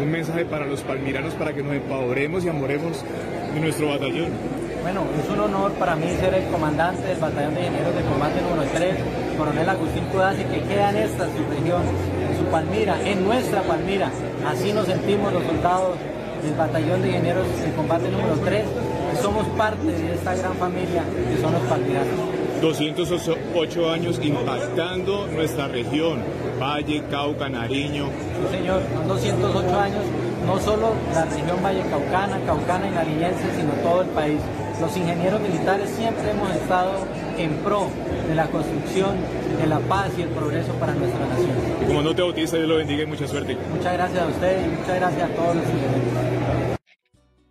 [0.00, 3.04] Un mensaje para los palmiranos para que nos empoderemos y amoremos
[3.52, 4.57] de nuestro batallón.
[4.82, 8.40] Bueno, es un honor para mí ser el comandante del Batallón de Ingenieros de Combate
[8.40, 8.96] número 3,
[9.36, 11.82] coronel Agustín Cudasi, que queda en esta su región,
[12.30, 14.10] en su Palmira, en nuestra Palmira.
[14.46, 15.96] Así nos sentimos los soldados
[16.42, 18.64] del Batallón de Ingenieros de Combate número 3,
[19.12, 22.38] y somos parte de esta gran familia que son los palmiranos.
[22.60, 26.20] 208 años impactando nuestra región,
[26.60, 28.06] Valle, Cauca, Nariño.
[28.06, 30.02] Sí, señor, son 208 años,
[30.44, 34.40] no solo la región Valle Caucana, Caucana y Nariñense, sino todo el país.
[34.80, 37.04] Los ingenieros militares siempre hemos estado
[37.36, 37.90] en pro
[38.28, 39.16] de la construcción,
[39.60, 41.50] de la paz y el progreso para nuestra nación.
[41.86, 43.56] como no te bautiza, Dios lo bendiga y mucha suerte.
[43.70, 46.78] Muchas gracias a usted y muchas gracias a todos los ingenieros.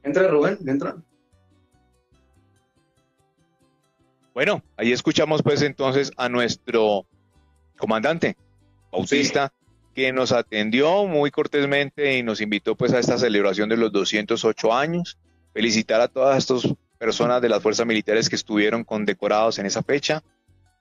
[0.04, 0.96] Entra Rubén, entra.
[4.34, 7.06] Bueno, ahí escuchamos pues entonces a nuestro
[7.78, 8.38] comandante
[8.90, 9.52] Bautista,
[9.94, 14.74] que nos atendió muy cortésmente y nos invitó pues a esta celebración de los 208
[14.74, 15.18] años.
[15.54, 20.24] Felicitar a todas estas personas de las fuerzas militares que estuvieron condecorados en esa fecha,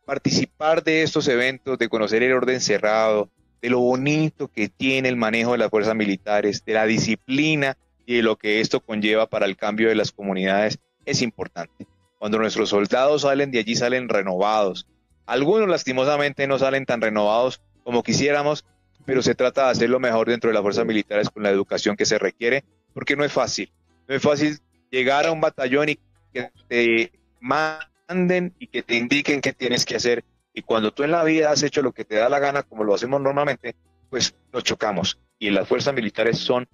[0.05, 5.17] participar de estos eventos, de conocer el orden cerrado, de lo bonito que tiene el
[5.17, 9.47] manejo de las fuerzas militares, de la disciplina y de lo que esto conlleva para
[9.47, 11.87] el cambio de las comunidades, es importante.
[12.19, 14.87] Cuando nuestros soldados salen de allí salen renovados.
[15.27, 18.65] Algunos lastimosamente no salen tan renovados como quisiéramos,
[19.05, 21.97] pero se trata de hacer lo mejor dentro de las fuerzas militares con la educación
[21.97, 22.65] que se requiere,
[22.95, 23.73] porque no es fácil.
[24.09, 24.59] No es fácil
[24.91, 25.99] llegar a un batallón y
[26.37, 30.25] que te manden y que te indiquen qué tienes que hacer.
[30.53, 32.85] Y cuando tú en la vida has hecho lo que te da la gana, como
[32.85, 33.77] lo hacemos normalmente,
[34.11, 35.19] pues nos chocamos.
[35.39, 36.67] Y las fuerzas militares son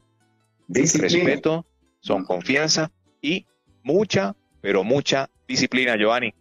[0.69, 1.67] respeto,
[2.01, 2.91] son confianza
[3.21, 3.47] y
[3.83, 6.33] mucha, pero mucha disciplina, Giovanni.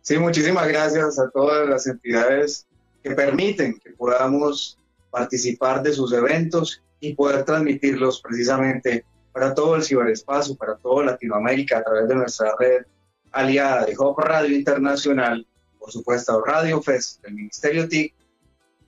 [0.00, 2.66] Sí, muchísimas gracias a todas las entidades
[3.02, 4.78] que permiten que podamos
[5.10, 11.78] participar de sus eventos y poder transmitirlos precisamente para todo el ciberespacio, para toda Latinoamérica
[11.78, 12.84] a través de nuestra red
[13.30, 15.46] aliada de Hop Radio Internacional,
[15.78, 18.14] por supuesto Radio FES del Ministerio TIC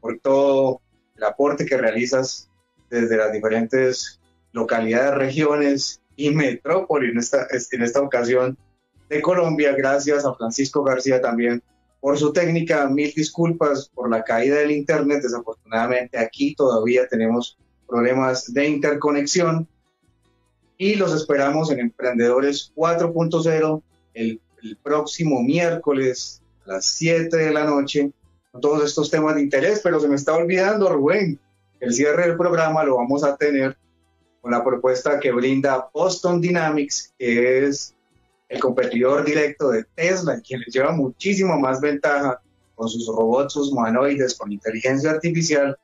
[0.00, 0.82] por todo
[1.16, 2.50] el aporte que realizas
[2.90, 4.20] desde las diferentes
[4.52, 8.58] localidades, regiones y metrópolis en esta, en esta ocasión
[9.08, 9.74] de Colombia.
[9.76, 11.62] Gracias a Francisco García también
[12.00, 12.86] por su técnica.
[12.88, 15.22] Mil disculpas por la caída del Internet.
[15.22, 17.56] Desafortunadamente aquí todavía tenemos
[17.88, 19.68] problemas de interconexión.
[20.78, 23.82] Y los esperamos en Emprendedores 4.0
[24.14, 28.12] el, el próximo miércoles a las 7 de la noche
[28.52, 29.80] con todos estos temas de interés.
[29.82, 31.40] Pero se me está olvidando, Rubén,
[31.80, 33.76] el cierre del programa lo vamos a tener
[34.40, 37.95] con la propuesta que brinda Boston Dynamics, que es
[38.48, 42.40] el competidor directo de Tesla, quien les lleva muchísimo más ventaja
[42.74, 45.76] con sus robots, sus humanoides, con inteligencia artificial,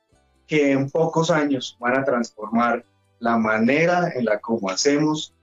[0.47, 2.85] que en pocos años van a transformar
[3.19, 5.33] la manera en la como hacemos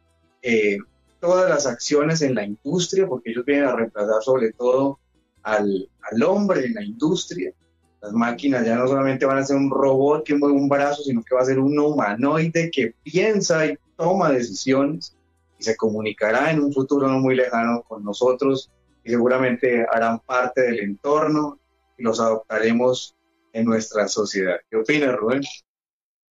[0.42, 0.78] eh,
[1.20, 4.98] todas las acciones en la industria, porque ellos vienen a reemplazar sobre todo
[5.42, 7.52] al, al hombre en la industria.
[8.00, 11.22] Las máquinas ya no solamente van a ser un robot que mueve un brazo, sino
[11.22, 15.14] que va a ser un humanoide que piensa y toma decisiones
[15.60, 18.70] y se comunicará en un futuro no muy lejano con nosotros
[19.04, 21.58] y seguramente harán parte del entorno
[21.98, 23.14] y los adoptaremos
[23.52, 24.56] en nuestra sociedad.
[24.70, 25.42] ¿Qué opinas, Rubén?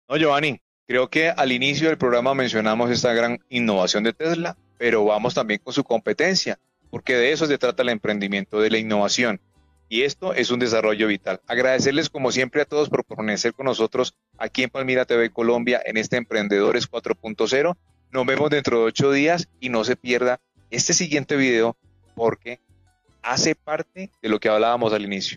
[0.09, 5.05] No, Giovanni, creo que al inicio del programa mencionamos esta gran innovación de Tesla, pero
[5.05, 6.61] vamos también con su competencia,
[6.91, 9.41] porque de eso se trata el emprendimiento, de la innovación.
[9.89, 11.41] Y esto es un desarrollo vital.
[11.47, 15.97] Agradecerles como siempre a todos por permanecer con nosotros aquí en Palmira TV Colombia en
[15.97, 17.77] este Emprendedores 4.0
[18.17, 20.41] nos vemos dentro de ocho días y no se pierda
[20.71, 21.77] este siguiente video
[22.15, 22.61] porque
[23.23, 25.37] hace parte de lo que hablábamos al inicio.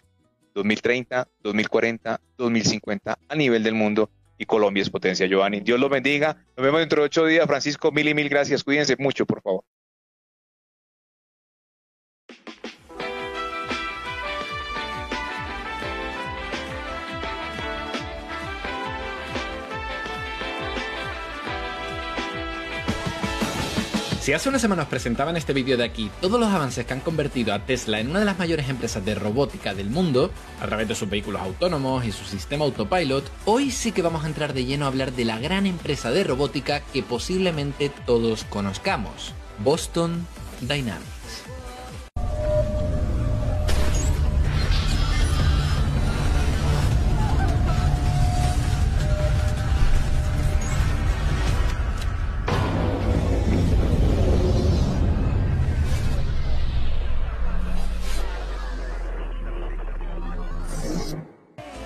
[0.54, 5.28] 2030, 2040, 2050 a nivel del mundo y Colombia es potencia.
[5.28, 6.38] Giovanni, Dios los bendiga.
[6.56, 7.46] Nos vemos dentro de ocho días.
[7.48, 8.64] Francisco, mil y mil gracias.
[8.64, 9.66] Cuídense mucho, por favor.
[24.22, 26.94] Si hace una semana os presentaba en este vídeo de aquí todos los avances que
[26.94, 30.30] han convertido a Tesla en una de las mayores empresas de robótica del mundo,
[30.62, 34.28] a través de sus vehículos autónomos y su sistema autopilot, hoy sí que vamos a
[34.28, 39.34] entrar de lleno a hablar de la gran empresa de robótica que posiblemente todos conozcamos,
[39.64, 40.28] Boston
[40.62, 41.19] Dynamics.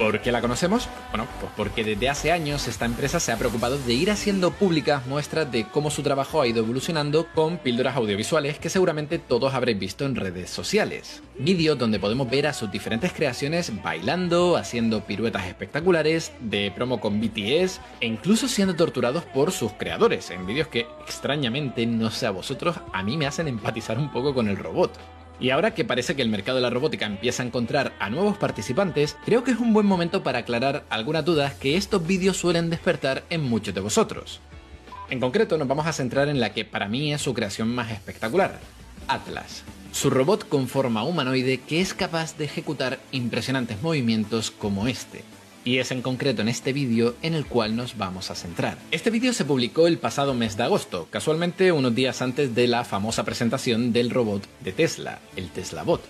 [0.04, 0.90] ¿Por qué la conocemos?
[1.12, 5.08] Bueno, pues porque desde hace años esta empresa se ha preocupado de ir haciendo públicas
[5.08, 9.80] muestras de cómo su trabajo ha ido evolucionando con píldoras audiovisuales que seguramente todos habréis
[9.80, 11.24] visto en redes sociales.
[11.40, 17.22] Vídeos donde podemos ver a sus diferentes creaciones bailando, haciendo piruetas espectaculares, de promo con
[17.22, 22.32] BTS e incluso siendo torturados por sus creadores en vídeos que extrañamente, no sé a
[22.32, 24.92] vosotros, a mí me hacen empatizar un poco con el robot.
[25.44, 28.38] Y ahora que parece que el mercado de la robótica empieza a encontrar a nuevos
[28.38, 32.70] participantes, creo que es un buen momento para aclarar algunas dudas que estos vídeos suelen
[32.70, 34.40] despertar en muchos de vosotros.
[35.10, 37.92] En concreto nos vamos a centrar en la que para mí es su creación más
[37.92, 38.58] espectacular,
[39.10, 39.64] Atlas.
[39.92, 45.26] Su robot con forma humanoide que es capaz de ejecutar impresionantes movimientos como este
[45.66, 48.78] y es en concreto en este vídeo en el cual nos vamos a centrar.
[48.92, 52.84] Este vídeo se publicó el pasado mes de agosto, casualmente unos días antes de la
[52.84, 56.02] famosa presentación del robot de Tesla, el Tesla Bot.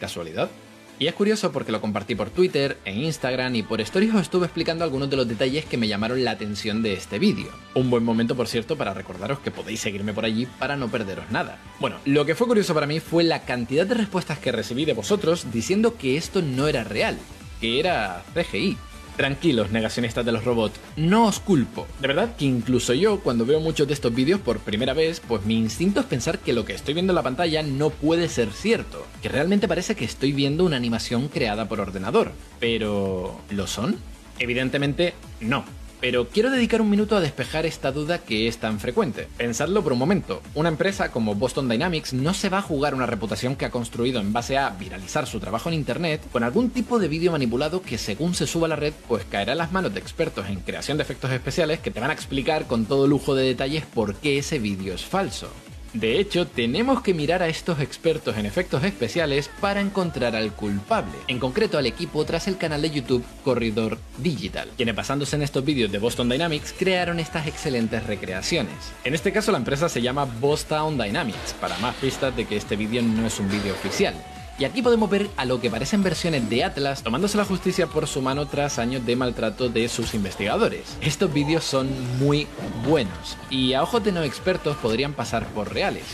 [0.00, 0.50] ¿Casualidad?
[0.98, 4.46] Y es curioso porque lo compartí por Twitter, en Instagram y por Stories os estuve
[4.46, 7.48] explicando algunos de los detalles que me llamaron la atención de este vídeo.
[7.74, 11.28] Un buen momento, por cierto, para recordaros que podéis seguirme por allí para no perderos
[11.32, 11.58] nada.
[11.80, 14.92] Bueno, lo que fue curioso para mí fue la cantidad de respuestas que recibí de
[14.92, 17.18] vosotros diciendo que esto no era real,
[17.60, 18.76] que era CGI.
[19.22, 21.86] Tranquilos, negacionistas de los robots, no os culpo.
[22.00, 25.44] De verdad que incluso yo, cuando veo muchos de estos vídeos por primera vez, pues
[25.44, 28.50] mi instinto es pensar que lo que estoy viendo en la pantalla no puede ser
[28.50, 32.32] cierto, que realmente parece que estoy viendo una animación creada por ordenador.
[32.58, 33.40] Pero...
[33.50, 33.96] ¿lo son?
[34.40, 35.64] Evidentemente, no.
[36.02, 39.28] Pero quiero dedicar un minuto a despejar esta duda que es tan frecuente.
[39.36, 40.42] Pensadlo por un momento.
[40.56, 44.18] Una empresa como Boston Dynamics no se va a jugar una reputación que ha construido
[44.18, 47.98] en base a viralizar su trabajo en Internet con algún tipo de vídeo manipulado que
[47.98, 50.98] según se suba a la red pues caerá en las manos de expertos en creación
[50.98, 54.38] de efectos especiales que te van a explicar con todo lujo de detalles por qué
[54.38, 55.50] ese vídeo es falso.
[55.94, 61.12] De hecho, tenemos que mirar a estos expertos en efectos especiales para encontrar al culpable,
[61.28, 65.62] en concreto al equipo tras el canal de YouTube Corridor Digital, quienes basándose en estos
[65.62, 68.74] vídeos de Boston Dynamics crearon estas excelentes recreaciones.
[69.04, 72.76] En este caso la empresa se llama Boston Dynamics, para más pistas de que este
[72.76, 74.14] vídeo no es un vídeo oficial.
[74.58, 78.06] Y aquí podemos ver a lo que parecen versiones de Atlas tomándose la justicia por
[78.06, 80.96] su mano tras años de maltrato de sus investigadores.
[81.00, 81.88] Estos vídeos son
[82.18, 82.46] muy
[82.86, 86.04] buenos y a ojos de no expertos podrían pasar por reales.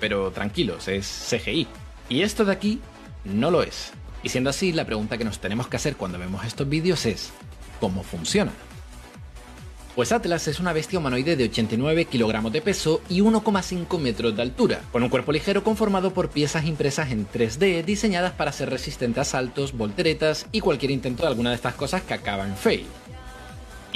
[0.00, 1.66] Pero tranquilos, es CGI.
[2.08, 2.80] Y esto de aquí
[3.24, 3.92] no lo es.
[4.22, 7.32] Y siendo así, la pregunta que nos tenemos que hacer cuando vemos estos vídeos es,
[7.80, 8.52] ¿cómo funciona?
[9.96, 14.42] Pues Atlas es una bestia humanoide de 89 kilogramos de peso y 1,5 metros de
[14.42, 19.22] altura, con un cuerpo ligero conformado por piezas impresas en 3D diseñadas para ser resistentes
[19.22, 22.84] a saltos, volteretas y cualquier intento de alguna de estas cosas que acaba en fail.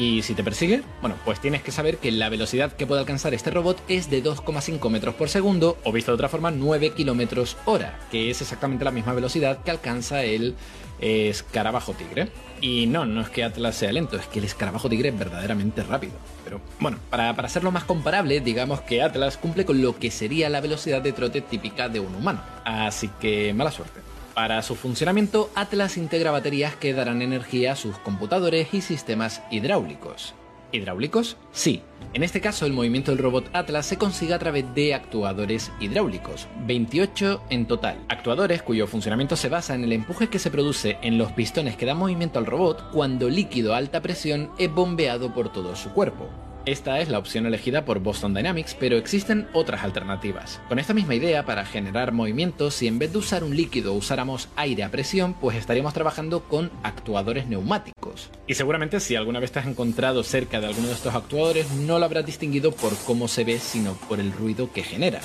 [0.00, 3.34] Y si te persigue, bueno, pues tienes que saber que la velocidad que puede alcanzar
[3.34, 7.58] este robot es de 2,5 metros por segundo, o visto de otra forma, 9 kilómetros
[7.66, 10.54] hora, que es exactamente la misma velocidad que alcanza el
[11.00, 12.30] escarabajo tigre.
[12.62, 15.82] Y no, no es que Atlas sea lento, es que el escarabajo tigre es verdaderamente
[15.82, 16.14] rápido.
[16.44, 20.48] Pero bueno, para, para hacerlo más comparable, digamos que Atlas cumple con lo que sería
[20.48, 22.40] la velocidad de trote típica de un humano.
[22.64, 24.00] Así que mala suerte.
[24.34, 30.34] Para su funcionamiento, Atlas integra baterías que darán energía a sus computadores y sistemas hidráulicos.
[30.72, 31.36] ¿Hidráulicos?
[31.52, 31.82] Sí.
[32.12, 36.46] En este caso, el movimiento del robot Atlas se consigue a través de actuadores hidráulicos,
[36.66, 37.98] 28 en total.
[38.08, 41.86] Actuadores cuyo funcionamiento se basa en el empuje que se produce en los pistones que
[41.86, 46.28] dan movimiento al robot cuando líquido a alta presión es bombeado por todo su cuerpo.
[46.66, 50.60] Esta es la opción elegida por Boston Dynamics, pero existen otras alternativas.
[50.68, 54.48] Con esta misma idea, para generar movimientos, si en vez de usar un líquido usáramos
[54.56, 58.30] aire a presión, pues estaríamos trabajando con actuadores neumáticos.
[58.46, 61.98] Y seguramente si alguna vez te has encontrado cerca de alguno de estos actuadores, no
[61.98, 65.20] lo habrás distinguido por cómo se ve, sino por el ruido que genera.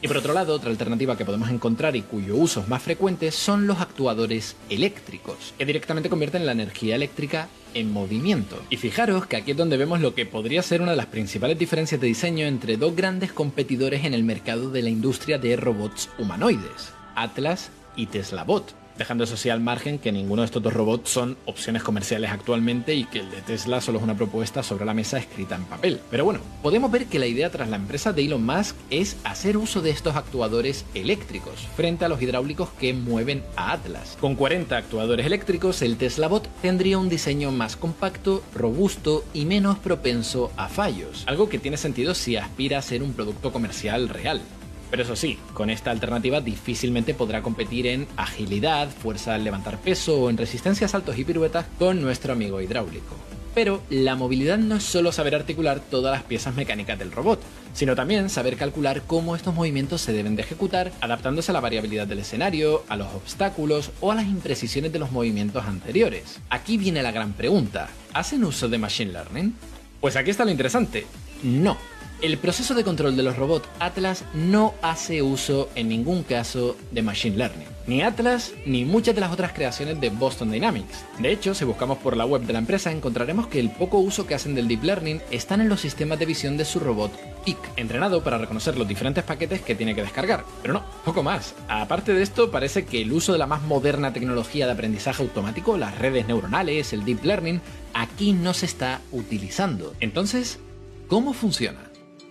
[0.00, 3.32] Y por otro lado, otra alternativa que podemos encontrar y cuyo uso es más frecuente
[3.32, 8.62] son los actuadores eléctricos, que directamente convierten la energía eléctrica en movimiento.
[8.70, 11.58] Y fijaros que aquí es donde vemos lo que podría ser una de las principales
[11.58, 16.10] diferencias de diseño entre dos grandes competidores en el mercado de la industria de robots
[16.16, 20.74] humanoides, Atlas y Tesla Bot dejando eso sí al margen que ninguno de estos dos
[20.74, 24.84] robots son opciones comerciales actualmente y que el de Tesla solo es una propuesta sobre
[24.84, 26.00] la mesa escrita en papel.
[26.10, 29.56] Pero bueno, podemos ver que la idea tras la empresa de Elon Musk es hacer
[29.56, 34.18] uso de estos actuadores eléctricos frente a los hidráulicos que mueven a Atlas.
[34.20, 39.78] Con 40 actuadores eléctricos, el Tesla Bot tendría un diseño más compacto, robusto y menos
[39.78, 44.40] propenso a fallos, algo que tiene sentido si aspira a ser un producto comercial real.
[44.90, 50.22] Pero eso sí, con esta alternativa difícilmente podrá competir en agilidad, fuerza al levantar peso
[50.22, 53.16] o en resistencia a saltos y piruetas con nuestro amigo hidráulico.
[53.54, 57.40] Pero la movilidad no es solo saber articular todas las piezas mecánicas del robot,
[57.74, 62.06] sino también saber calcular cómo estos movimientos se deben de ejecutar, adaptándose a la variabilidad
[62.06, 66.38] del escenario, a los obstáculos o a las imprecisiones de los movimientos anteriores.
[66.50, 69.54] Aquí viene la gran pregunta, ¿hacen uso de Machine Learning?
[70.00, 71.06] Pues aquí está lo interesante,
[71.42, 71.76] no.
[72.20, 77.00] El proceso de control de los robots Atlas no hace uso en ningún caso de
[77.00, 77.68] Machine Learning.
[77.86, 81.04] Ni Atlas ni muchas de las otras creaciones de Boston Dynamics.
[81.20, 84.26] De hecho, si buscamos por la web de la empresa encontraremos que el poco uso
[84.26, 87.12] que hacen del Deep Learning están en los sistemas de visión de su robot
[87.44, 90.44] PIC, entrenado para reconocer los diferentes paquetes que tiene que descargar.
[90.60, 91.54] Pero no, poco más.
[91.68, 95.78] Aparte de esto, parece que el uso de la más moderna tecnología de aprendizaje automático,
[95.78, 97.60] las redes neuronales, el Deep Learning,
[97.94, 99.94] aquí no se está utilizando.
[100.00, 100.58] Entonces,
[101.06, 101.87] ¿cómo funciona?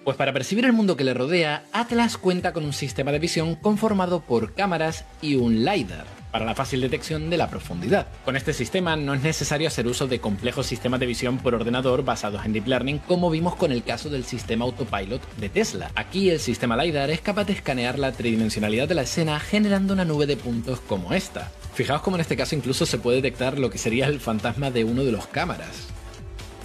[0.07, 3.55] Pues para percibir el mundo que le rodea, Atlas cuenta con un sistema de visión
[3.55, 8.07] conformado por cámaras y un LiDAR para la fácil detección de la profundidad.
[8.23, 12.05] Con este sistema no es necesario hacer uso de complejos sistemas de visión por ordenador
[12.05, 15.91] basados en Deep Learning como vimos con el caso del sistema Autopilot de Tesla.
[15.95, 20.05] Aquí el sistema LiDAR es capaz de escanear la tridimensionalidad de la escena generando una
[20.05, 21.51] nube de puntos como esta.
[21.73, 24.85] Fijaos como en este caso incluso se puede detectar lo que sería el fantasma de
[24.85, 25.96] uno de los cámaras.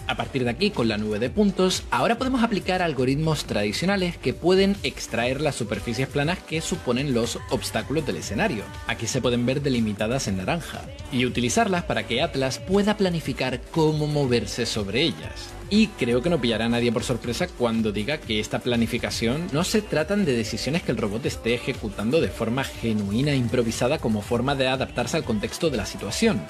[0.08, 4.34] A partir de aquí, con la nube de puntos, ahora podemos aplicar algoritmos tradicionales que
[4.34, 8.64] pueden extraer las superficies planas que suponen los obstáculos del escenario.
[8.88, 10.82] Aquí se pueden ver delimitadas en naranja.
[11.12, 15.50] Y utilizarlas para que Atlas pueda planificar cómo moverse sobre ellas.
[15.70, 19.64] Y creo que no pillará a nadie por sorpresa cuando diga que esta planificación no
[19.64, 24.20] se tratan de decisiones que el robot esté ejecutando de forma genuina e improvisada como
[24.20, 26.42] forma de adaptarse al contexto de la situación.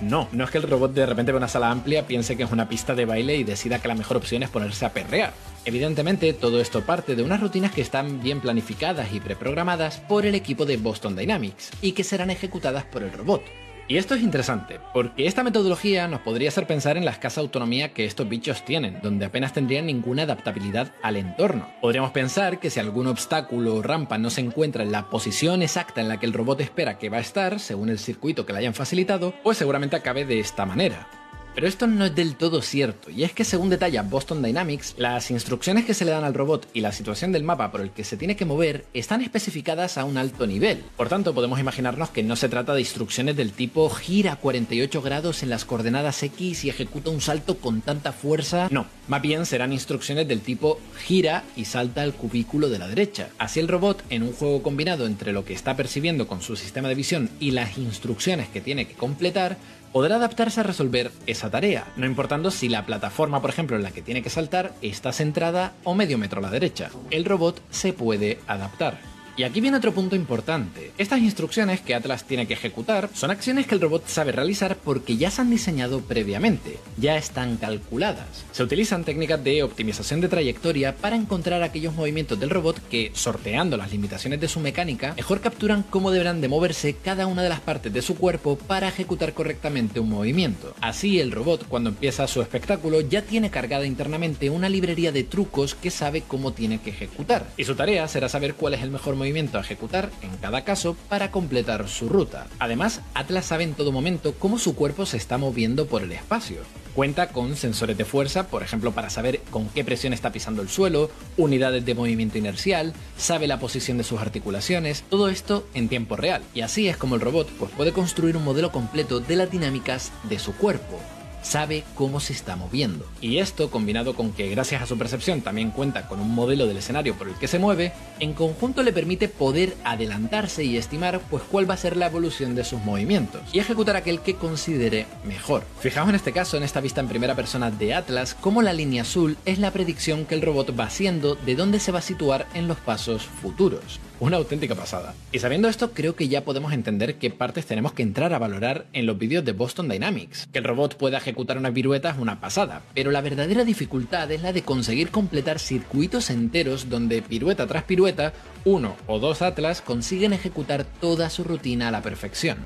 [0.00, 2.50] No, no es que el robot de repente ve una sala amplia, piense que es
[2.50, 5.32] una pista de baile y decida que la mejor opción es ponerse a perrear.
[5.64, 10.34] Evidentemente, todo esto parte de unas rutinas que están bien planificadas y preprogramadas por el
[10.34, 13.42] equipo de Boston Dynamics y que serán ejecutadas por el robot.
[13.90, 17.92] Y esto es interesante, porque esta metodología nos podría hacer pensar en la escasa autonomía
[17.92, 21.68] que estos bichos tienen, donde apenas tendrían ninguna adaptabilidad al entorno.
[21.80, 26.00] Podríamos pensar que si algún obstáculo o rampa no se encuentra en la posición exacta
[26.00, 28.60] en la que el robot espera que va a estar, según el circuito que le
[28.60, 31.08] hayan facilitado, pues seguramente acabe de esta manera.
[31.54, 35.30] Pero esto no es del todo cierto, y es que según detalla Boston Dynamics, las
[35.30, 38.04] instrucciones que se le dan al robot y la situación del mapa por el que
[38.04, 40.84] se tiene que mover están especificadas a un alto nivel.
[40.96, 45.42] Por tanto, podemos imaginarnos que no se trata de instrucciones del tipo gira 48 grados
[45.42, 48.68] en las coordenadas X y ejecuta un salto con tanta fuerza.
[48.70, 53.30] No, más bien serán instrucciones del tipo gira y salta al cubículo de la derecha.
[53.38, 56.88] Así el robot, en un juego combinado entre lo que está percibiendo con su sistema
[56.88, 59.58] de visión y las instrucciones que tiene que completar,
[59.92, 63.90] podrá adaptarse a resolver esa tarea, no importando si la plataforma, por ejemplo, en la
[63.90, 66.90] que tiene que saltar está centrada o medio metro a la derecha.
[67.10, 68.98] El robot se puede adaptar.
[69.40, 70.92] Y aquí viene otro punto importante.
[70.98, 75.16] Estas instrucciones que Atlas tiene que ejecutar son acciones que el robot sabe realizar porque
[75.16, 78.44] ya se han diseñado previamente, ya están calculadas.
[78.52, 83.78] Se utilizan técnicas de optimización de trayectoria para encontrar aquellos movimientos del robot que, sorteando
[83.78, 87.60] las limitaciones de su mecánica, mejor capturan cómo deberán de moverse cada una de las
[87.60, 90.74] partes de su cuerpo para ejecutar correctamente un movimiento.
[90.82, 95.74] Así el robot, cuando empieza su espectáculo, ya tiene cargada internamente una librería de trucos
[95.74, 97.46] que sabe cómo tiene que ejecutar.
[97.56, 100.96] Y su tarea será saber cuál es el mejor movimiento a ejecutar en cada caso
[101.08, 102.46] para completar su ruta.
[102.58, 106.58] Además, Atlas sabe en todo momento cómo su cuerpo se está moviendo por el espacio.
[106.94, 110.68] Cuenta con sensores de fuerza, por ejemplo, para saber con qué presión está pisando el
[110.68, 116.16] suelo, unidades de movimiento inercial, sabe la posición de sus articulaciones, todo esto en tiempo
[116.16, 116.42] real.
[116.52, 120.10] Y así es como el robot pues, puede construir un modelo completo de las dinámicas
[120.24, 120.98] de su cuerpo
[121.42, 123.06] sabe cómo se está moviendo.
[123.20, 126.76] Y esto, combinado con que gracias a su percepción también cuenta con un modelo del
[126.76, 131.42] escenario por el que se mueve, en conjunto le permite poder adelantarse y estimar pues
[131.50, 135.64] cuál va a ser la evolución de sus movimientos y ejecutar aquel que considere mejor.
[135.80, 139.02] Fijaos en este caso, en esta vista en primera persona de Atlas, cómo la línea
[139.02, 142.46] azul es la predicción que el robot va haciendo de dónde se va a situar
[142.54, 144.00] en los pasos futuros.
[144.20, 145.14] Una auténtica pasada.
[145.32, 148.84] Y sabiendo esto, creo que ya podemos entender qué partes tenemos que entrar a valorar
[148.92, 150.46] en los vídeos de Boston Dynamics.
[150.52, 154.42] Que el robot pueda ejecutar una pirueta es una pasada, pero la verdadera dificultad es
[154.42, 158.34] la de conseguir completar circuitos enteros donde pirueta tras pirueta,
[158.66, 162.58] uno o dos Atlas consiguen ejecutar toda su rutina a la perfección.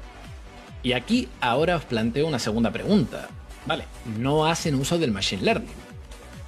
[0.83, 3.29] Y aquí ahora os planteo una segunda pregunta.
[3.65, 3.85] Vale,
[4.19, 5.71] no hacen uso del Machine Learning.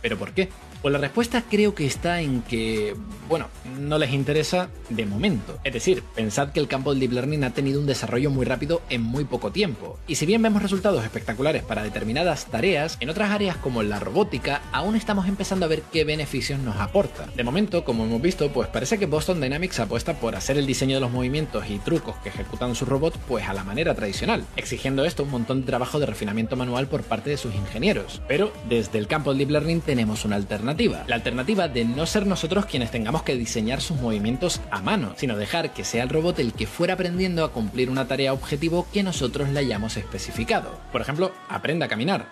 [0.03, 0.49] ¿Pero por qué?
[0.87, 2.95] Pues la respuesta creo que está en que,
[3.29, 3.49] bueno,
[3.81, 5.59] no les interesa de momento.
[5.65, 8.83] Es decir, pensad que el campo del Deep Learning ha tenido un desarrollo muy rápido
[8.89, 9.99] en muy poco tiempo.
[10.07, 14.63] Y si bien vemos resultados espectaculares para determinadas tareas, en otras áreas como la robótica
[14.71, 17.27] aún estamos empezando a ver qué beneficios nos aporta.
[17.35, 20.95] De momento, como hemos visto, pues parece que Boston Dynamics apuesta por hacer el diseño
[20.95, 25.05] de los movimientos y trucos que ejecutan sus robots pues a la manera tradicional, exigiendo
[25.05, 28.23] esto un montón de trabajo de refinamiento manual por parte de sus ingenieros.
[28.29, 32.27] Pero desde el campo del Deep Learning tenemos una alternativa la alternativa de no ser
[32.27, 36.39] nosotros quienes tengamos que diseñar sus movimientos a mano, sino dejar que sea el robot
[36.39, 40.78] el que fuera aprendiendo a cumplir una tarea objetivo que nosotros le hayamos especificado.
[40.93, 42.27] Por ejemplo, aprenda a caminar.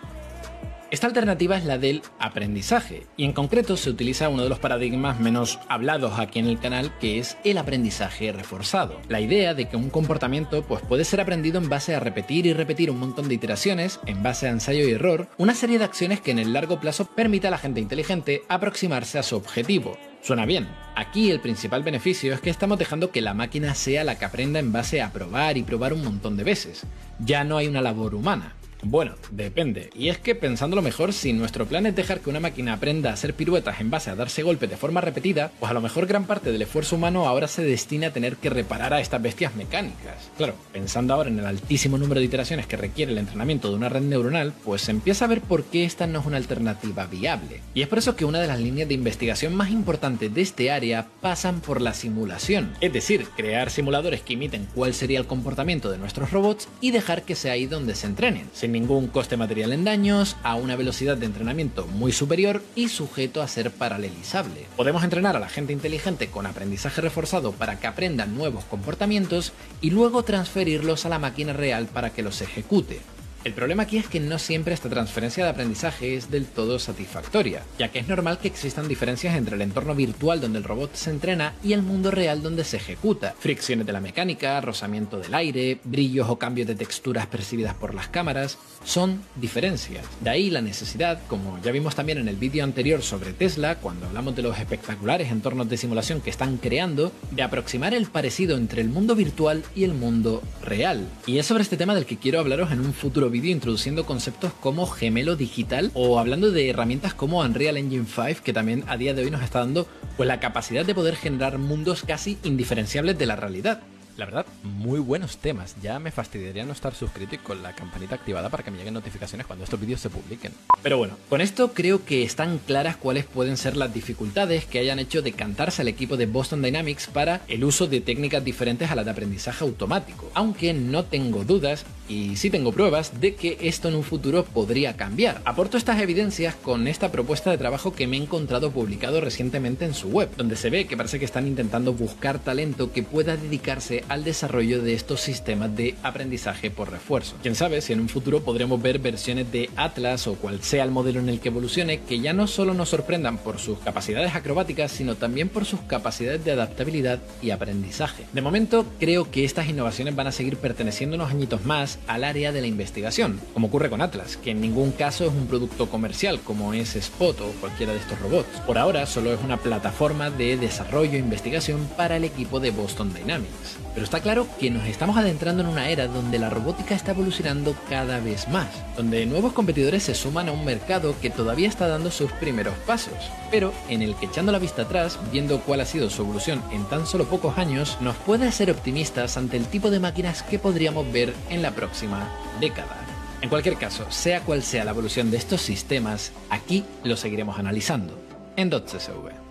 [0.95, 5.19] Esta alternativa es la del aprendizaje, y en concreto se utiliza uno de los paradigmas
[5.19, 9.01] menos hablados aquí en el canal, que es el aprendizaje reforzado.
[9.09, 12.53] La idea de que un comportamiento pues, puede ser aprendido en base a repetir y
[12.53, 16.21] repetir un montón de iteraciones, en base a ensayo y error, una serie de acciones
[16.21, 19.99] que en el largo plazo permita a la gente inteligente aproximarse a su objetivo.
[20.23, 20.69] Suena bien.
[20.95, 24.61] Aquí el principal beneficio es que estamos dejando que la máquina sea la que aprenda
[24.61, 26.87] en base a probar y probar un montón de veces.
[27.19, 28.55] Ya no hay una labor humana.
[28.85, 29.91] Bueno, depende.
[29.95, 33.15] Y es que pensándolo mejor, si nuestro plan es dejar que una máquina aprenda a
[33.15, 36.25] hacer piruetas en base a darse golpes de forma repetida, pues a lo mejor gran
[36.25, 40.31] parte del esfuerzo humano ahora se destina a tener que reparar a estas bestias mecánicas.
[40.37, 43.89] Claro, pensando ahora en el altísimo número de iteraciones que requiere el entrenamiento de una
[43.89, 47.61] red neuronal, pues se empieza a ver por qué esta no es una alternativa viable.
[47.73, 50.71] Y es por eso que una de las líneas de investigación más importantes de este
[50.71, 52.75] área pasan por la simulación.
[52.81, 57.23] Es decir, crear simuladores que imiten cuál sería el comportamiento de nuestros robots y dejar
[57.23, 58.49] que sea ahí donde se entrenen.
[58.75, 63.49] Ningún coste material en daños, a una velocidad de entrenamiento muy superior y sujeto a
[63.49, 64.67] ser paralelizable.
[64.77, 69.91] Podemos entrenar a la gente inteligente con aprendizaje reforzado para que aprendan nuevos comportamientos y
[69.91, 73.01] luego transferirlos a la máquina real para que los ejecute.
[73.45, 77.63] El problema aquí es que no siempre esta transferencia de aprendizaje es del todo satisfactoria,
[77.79, 81.11] ya que es normal que existan diferencias entre el entorno virtual donde el robot se
[81.11, 83.35] entrena y el mundo real donde se ejecuta.
[83.39, 88.09] Fricciones de la mecánica, rozamiento del aire, brillos o cambios de texturas percibidas por las
[88.09, 90.07] cámaras, son diferencias.
[90.21, 94.07] De ahí la necesidad, como ya vimos también en el vídeo anterior sobre Tesla, cuando
[94.07, 98.81] hablamos de los espectaculares entornos de simulación que están creando, de aproximar el parecido entre
[98.81, 101.07] el mundo virtual y el mundo real.
[101.27, 104.53] Y es sobre este tema del que quiero hablaros en un futuro vídeo introduciendo conceptos
[104.61, 109.13] como gemelo digital o hablando de herramientas como Unreal Engine 5 que también a día
[109.13, 113.27] de hoy nos está dando pues la capacidad de poder generar mundos casi indiferenciables de
[113.27, 113.83] la realidad.
[114.17, 115.75] La verdad, muy buenos temas.
[115.83, 118.95] Ya me fastidiaría no estar suscrito y con la campanita activada para que me lleguen
[118.95, 120.53] notificaciones cuando estos vídeos se publiquen.
[120.85, 125.01] Pero bueno, con esto creo que están claras cuáles pueden ser las dificultades que hayan
[125.01, 129.05] hecho decantarse al equipo de Boston Dynamics para el uso de técnicas diferentes a las
[129.05, 130.31] de aprendizaje automático.
[130.35, 134.97] Aunque no tengo dudas y sí tengo pruebas de que esto en un futuro podría
[134.97, 135.41] cambiar.
[135.45, 139.95] Aporto estas evidencias con esta propuesta de trabajo que me he encontrado publicado recientemente en
[139.95, 144.04] su web, donde se ve que parece que están intentando buscar talento que pueda dedicarse
[144.09, 147.37] al desarrollo de estos sistemas de aprendizaje por refuerzo.
[147.43, 150.91] Quién sabe si en un futuro podremos ver versiones de Atlas o cual sea el
[150.91, 154.93] modelo en el que evolucione que ya no solo nos sorprendan por sus capacidades acrobáticas,
[154.93, 158.27] sino también por sus capacidades de adaptabilidad y aprendizaje.
[158.33, 162.53] De momento, creo que estas innovaciones van a seguir perteneciendo unos añitos más al área
[162.53, 166.41] de la investigación, como ocurre con Atlas, que en ningún caso es un producto comercial
[166.41, 168.61] como es Spot o cualquiera de estos robots.
[168.67, 173.13] Por ahora solo es una plataforma de desarrollo e investigación para el equipo de Boston
[173.15, 173.79] Dynamics.
[173.95, 177.77] Pero está claro que nos estamos adentrando en una era donde la robótica está evolucionando
[177.89, 178.67] cada vez más,
[178.97, 183.15] donde nuevos competidores se suman a un mercado que todavía está dando sus primeros pasos,
[183.53, 186.85] pero en el que echando la vista atrás, viendo cuál ha sido su evolución en
[186.87, 191.11] tan solo pocos años, nos puede hacer optimistas ante el tipo de máquinas que podríamos
[191.13, 192.29] ver en la próxima
[192.61, 192.97] década.
[193.43, 198.19] En cualquier caso, sea cual sea la evolución de estos sistemas, aquí lo seguiremos analizando
[198.57, 199.44] en .csv.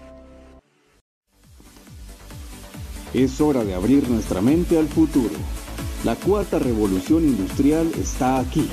[3.14, 5.36] Es hora de abrir nuestra mente al futuro.
[6.04, 8.68] La cuarta revolución industrial está aquí.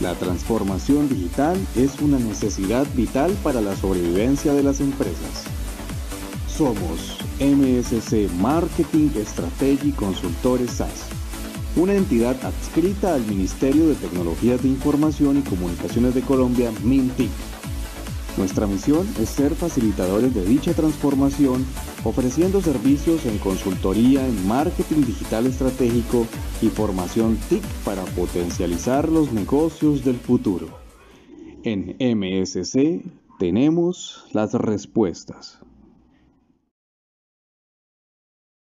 [0.00, 5.44] La transformación digital es una necesidad vital para la sobrevivencia de las empresas.
[6.48, 11.06] Somos MSC Marketing Strategy Consultores SAS,
[11.76, 17.30] una entidad adscrita al Ministerio de Tecnologías de Información y Comunicaciones de Colombia, MINTIC
[18.36, 21.64] nuestra misión es ser facilitadores de dicha transformación,
[22.04, 26.26] ofreciendo servicios en consultoría en marketing digital estratégico
[26.62, 30.68] y formación TIC para potencializar los negocios del futuro.
[31.62, 33.02] En MSC
[33.38, 35.60] tenemos las respuestas.